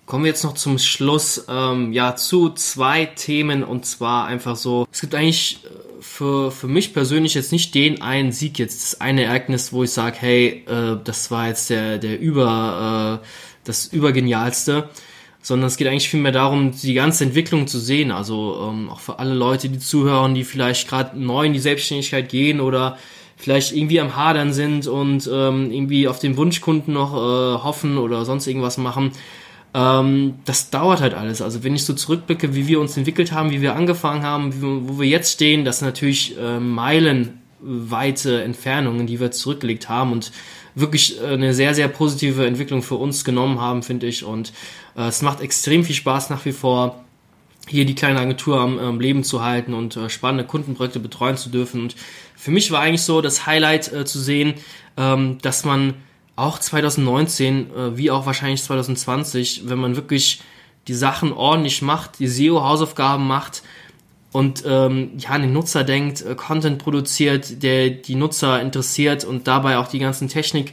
kommen 0.07 0.25
wir 0.25 0.31
jetzt 0.31 0.45
noch 0.45 0.55
zum 0.55 0.79
Schluss 0.79 1.45
ähm, 1.49 1.93
ja 1.93 2.17
zu 2.17 2.51
zwei 2.51 3.05
Themen 3.07 3.63
und 3.63 3.87
zwar 3.87 4.27
einfach 4.27 4.57
so, 4.57 4.89
es 4.91 5.01
gibt 5.01 5.15
eigentlich 5.15 5.61
äh, 5.65 5.69
für, 6.01 6.51
für 6.51 6.67
mich 6.67 6.93
persönlich 6.93 7.35
jetzt 7.35 7.53
nicht 7.53 7.75
den 7.75 8.03
einen 8.03 8.33
Sieg 8.33 8.59
jetzt, 8.59 8.83
das 8.83 9.01
eine 9.01 9.25
Ereignis, 9.25 9.73
wo 9.73 9.85
ich 9.85 9.91
sage, 9.91 10.17
hey, 10.21 10.65
äh, 10.67 10.97
das 11.05 11.31
war 11.31 11.49
jetzt 11.49 11.71
der, 11.71 11.99
der 11.99 12.19
über, 12.19 13.21
äh, 13.23 13.27
das 13.65 13.87
übergenialste, 13.87 14.89
sondern 15.43 15.69
es 15.69 15.77
geht 15.77 15.89
eigentlich 15.89 16.09
vielmehr 16.09 16.33
darum, 16.33 16.73
die 16.73 16.95
ganze 16.95 17.25
Entwicklung 17.25 17.67
zu 17.67 17.79
sehen. 17.79 18.11
Also 18.11 18.69
ähm, 18.71 18.91
auch 18.91 19.01
für 19.01 19.19
alle 19.19 19.35
Leute, 19.35 19.69
die 19.69 19.79
zuhören, 19.79 20.35
die 20.35 20.45
vielleicht 20.45 20.89
gerade 20.89 21.19
neu 21.19 21.47
in 21.47 21.53
die 21.53 21.61
Selbstständigkeit 21.61 22.29
gehen 22.29 22.61
oder 22.61 22.99
vielleicht 23.37 23.73
irgendwie 23.73 24.01
am 24.01 24.17
Hadern 24.17 24.53
sind 24.53 24.87
und 24.87 25.29
ähm, 25.33 25.71
irgendwie 25.71 26.09
auf 26.09 26.19
den 26.19 26.37
Wunschkunden 26.37 26.93
noch 26.93 27.15
äh, 27.15 27.63
hoffen 27.63 27.97
oder 27.97 28.25
sonst 28.25 28.47
irgendwas 28.47 28.77
machen. 28.77 29.13
Ähm, 29.73 30.35
das 30.45 30.71
dauert 30.71 31.01
halt 31.01 31.15
alles. 31.15 31.43
Also 31.43 31.63
wenn 31.63 31.75
ich 31.75 31.85
so 31.85 31.95
zurückblicke, 31.95 32.55
wie 32.55 32.67
wir 32.67 32.81
uns 32.81 32.97
entwickelt 32.97 33.33
haben, 33.33 33.51
wie 33.51 33.61
wir 33.61 33.77
angefangen 33.77 34.23
haben, 34.23 34.55
wie, 34.55 34.89
wo 34.89 35.01
wir 35.01 35.09
jetzt 35.09 35.33
stehen, 35.33 35.65
das 35.65 35.79
sind 35.79 35.87
natürlich 35.87 36.37
äh, 36.39 36.59
meilenweite 36.59 38.43
Entfernungen, 38.43 39.07
die 39.07 39.21
wir 39.21 39.31
zurückgelegt 39.31 39.89
haben 39.89 40.13
und 40.13 40.33
wirklich 40.75 41.21
äh, 41.21 41.27
eine 41.27 41.55
sehr, 41.55 41.75
sehr 41.75 41.89
positive 41.89 42.47
Entwicklung 42.47 42.83
für 42.83 42.97
uns 42.97 43.25
genommen 43.25 43.61
haben, 43.61 43.83
finde 43.83 44.07
ich. 44.07 44.25
Und 44.25 44.53
äh, 44.97 45.03
es 45.03 45.23
macht 45.23 45.41
extrem 45.41 45.85
viel 45.85 45.95
Spaß 45.95 46.31
nach 46.31 46.45
wie 46.45 46.53
vor, 46.53 47.05
hier 47.69 47.85
die 47.85 47.95
kleine 47.95 48.19
Agentur 48.19 48.61
am, 48.61 48.79
am 48.79 49.01
Leben 49.01 49.23
zu 49.23 49.45
halten 49.45 49.75
und 49.75 49.97
äh, 49.97 50.09
spannende 50.11 50.45
Kundenprojekte 50.45 50.99
betreuen 50.99 51.37
zu 51.37 51.51
dürfen. 51.51 51.83
Und 51.83 51.95
für 52.35 52.51
mich 52.51 52.73
war 52.73 52.81
eigentlich 52.81 53.03
so 53.03 53.21
das 53.21 53.47
Highlight 53.47 53.93
äh, 53.93 54.05
zu 54.05 54.19
sehen, 54.19 54.55
ähm, 54.97 55.39
dass 55.43 55.65
man 55.65 55.95
auch 56.41 56.59
2019, 56.59 57.71
äh, 57.71 57.97
wie 57.97 58.11
auch 58.11 58.27
wahrscheinlich 58.27 58.63
2020, 58.63 59.63
wenn 59.67 59.79
man 59.79 59.97
wirklich 59.97 60.43
die 60.89 60.95
Sachen 60.95 61.33
ordentlich 61.33 61.83
macht, 61.83 62.19
die 62.19 62.29
SEO-Hausaufgaben 62.29 63.27
macht, 63.27 63.63
und 64.33 64.63
ähm, 64.65 65.13
ja, 65.19 65.31
an 65.31 65.43
den 65.43 65.53
Nutzer 65.53 65.83
denkt, 65.83 66.23
äh, 66.23 66.35
Content 66.37 66.79
produziert, 66.79 67.63
der 67.63 67.91
die 67.91 68.15
Nutzer 68.15 68.61
interessiert 68.61 69.25
und 69.25 69.49
dabei 69.49 69.79
auch 69.79 69.89
die 69.89 69.99
ganzen 69.99 70.29
Technik 70.29 70.73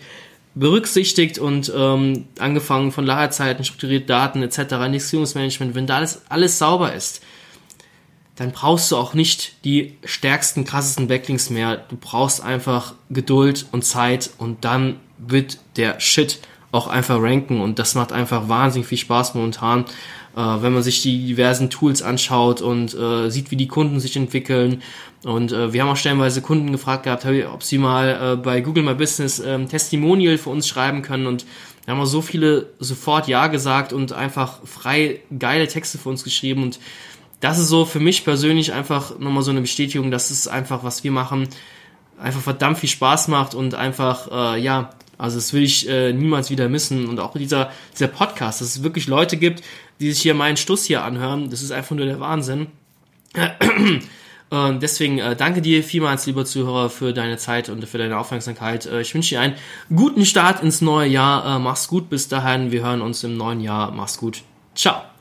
berücksichtigt 0.54 1.40
und 1.40 1.72
ähm, 1.76 2.28
angefangen 2.40 2.92
von 2.92 3.06
Lagerzeiten, 3.06 3.64
strukturierte 3.66 4.08
Daten 4.08 4.44
etc., 4.44 4.74
Indexierungsmanagement, 4.86 5.76
wenn 5.76 5.88
da 5.88 5.98
alles, 5.98 6.22
alles 6.30 6.58
sauber 6.58 6.94
ist, 6.94 7.24
dann 8.36 8.52
brauchst 8.52 8.92
du 8.92 8.98
auch 8.98 9.16
nicht 9.16 9.64
die 9.66 9.98
stärksten, 10.04 10.64
krassesten 10.64 11.08
Backlinks 11.08 11.50
mehr. 11.50 11.78
Du 11.90 11.98
brauchst 12.00 12.44
einfach 12.44 12.94
Geduld 13.10 13.66
und 13.72 13.84
Zeit 13.84 14.30
und 14.38 14.64
dann 14.64 15.00
wird 15.18 15.60
der 15.76 16.00
Shit 16.00 16.40
auch 16.72 16.88
einfach 16.88 17.22
ranken 17.22 17.62
und 17.62 17.80
das 17.80 17.96
macht 17.96 18.12
einfach 18.12 18.50
wahnsinnig 18.50 18.88
viel 18.88 18.98
Spaß 18.98 19.36
momentan 19.36 19.86
äh, 20.38 20.62
wenn 20.62 20.74
man 20.74 20.84
sich 20.84 21.02
die 21.02 21.26
diversen 21.26 21.72
Tools 21.72 22.04
anschaut 22.04 22.62
und 22.62 22.94
äh, 22.94 23.30
sieht, 23.30 23.50
wie 23.50 23.56
die 23.56 23.68
Kunden 23.68 24.00
sich 24.00 24.16
entwickeln. 24.16 24.84
Und 25.24 25.52
äh, 25.52 25.74
wir 25.74 25.82
haben 25.82 25.90
auch 25.90 25.98
stellenweise 25.98 26.44
Kunden 26.44 26.72
gefragt 26.72 27.04
gehabt, 27.04 27.26
ob 27.52 27.64
sie 27.64 27.80
mal 27.80 28.34
äh, 28.34 28.36
bei 28.38 28.62
Google 28.62 28.84
My 28.84 28.94
Business 28.94 29.40
ähm, 29.40 29.68
Testimonial 29.68 30.38
für 30.38 30.52
uns 30.52 30.68
schreiben 30.68 31.02
können. 31.02 31.26
Und 31.26 31.46
da 31.86 31.94
haben 31.94 32.00
wir 32.00 32.06
so 32.06 32.22
viele 32.22 32.68
sofort 32.80 33.28
Ja 33.28 33.48
gesagt 33.48 33.94
und 33.94 34.14
einfach 34.14 34.60
frei 34.66 35.22
geile 35.38 35.68
Texte 35.68 35.98
für 35.98 36.10
uns 36.10 36.24
geschrieben. 36.24 36.62
Und 36.62 36.80
das 37.40 37.58
ist 37.58 37.70
so 37.70 37.86
für 37.86 38.00
mich 38.00 38.24
persönlich 38.24 38.74
einfach 38.74 39.18
nochmal 39.18 39.42
so 39.42 39.50
eine 39.50 39.62
Bestätigung, 39.62 40.12
dass 40.12 40.30
es 40.30 40.48
einfach, 40.48 40.84
was 40.84 41.04
wir 41.04 41.12
machen, 41.12 41.48
einfach 42.20 42.42
verdammt 42.42 42.78
viel 42.78 42.90
Spaß 42.90 43.28
macht 43.28 43.56
und 43.56 43.74
einfach, 43.74 44.56
äh, 44.56 44.62
ja, 44.62 44.92
also 45.18 45.38
das 45.38 45.54
will 45.54 45.64
ich 45.64 45.88
äh, 45.90 46.14
niemals 46.14 46.50
wieder 46.50 46.70
missen. 46.70 47.08
Und 47.08 47.20
auch 47.20 47.34
dieser, 47.34 47.72
dieser 47.94 48.08
Podcast, 48.08 48.62
dass 48.62 48.68
es 48.70 48.84
wirklich 48.84 49.08
Leute 49.08 49.38
gibt, 49.38 49.64
die 50.00 50.12
sich 50.12 50.22
hier 50.22 50.34
meinen 50.34 50.58
Stuss 50.58 50.86
hier 50.86 51.04
anhören, 51.04 51.50
das 51.50 51.62
ist 51.62 51.72
einfach 51.72 51.96
nur 51.96 52.06
der 52.06 52.20
Wahnsinn. 52.20 52.68
Und 54.50 54.82
deswegen 54.82 55.20
äh, 55.20 55.36
danke 55.36 55.62
dir 55.62 55.84
vielmals, 55.84 56.26
lieber 56.26 56.46
Zuhörer, 56.46 56.90
für 56.90 57.12
deine 57.14 57.38
Zeit 57.38 57.68
und 57.68 57.86
für 57.86 57.98
deine 57.98 58.18
Aufmerksamkeit. 58.18 58.86
Äh, 58.86 59.02
ich 59.02 59.14
wünsche 59.14 59.36
dir 59.36 59.42
einen 59.42 59.56
guten 59.94 60.26
Start 60.26 60.64
ins 60.64 60.80
neue 60.80 61.10
Jahr. 61.10 61.58
Äh, 61.58 61.60
mach's 61.60 61.90
gut 61.90 62.10
bis 62.10 62.30
dahin. 62.30 62.72
Wir 62.72 62.84
hören 62.84 63.02
uns 63.02 63.24
im 63.26 63.36
neuen 63.36 63.60
Jahr. 63.60 63.92
Mach's 63.92 64.18
gut. 64.18 64.44
Ciao. 64.74 65.17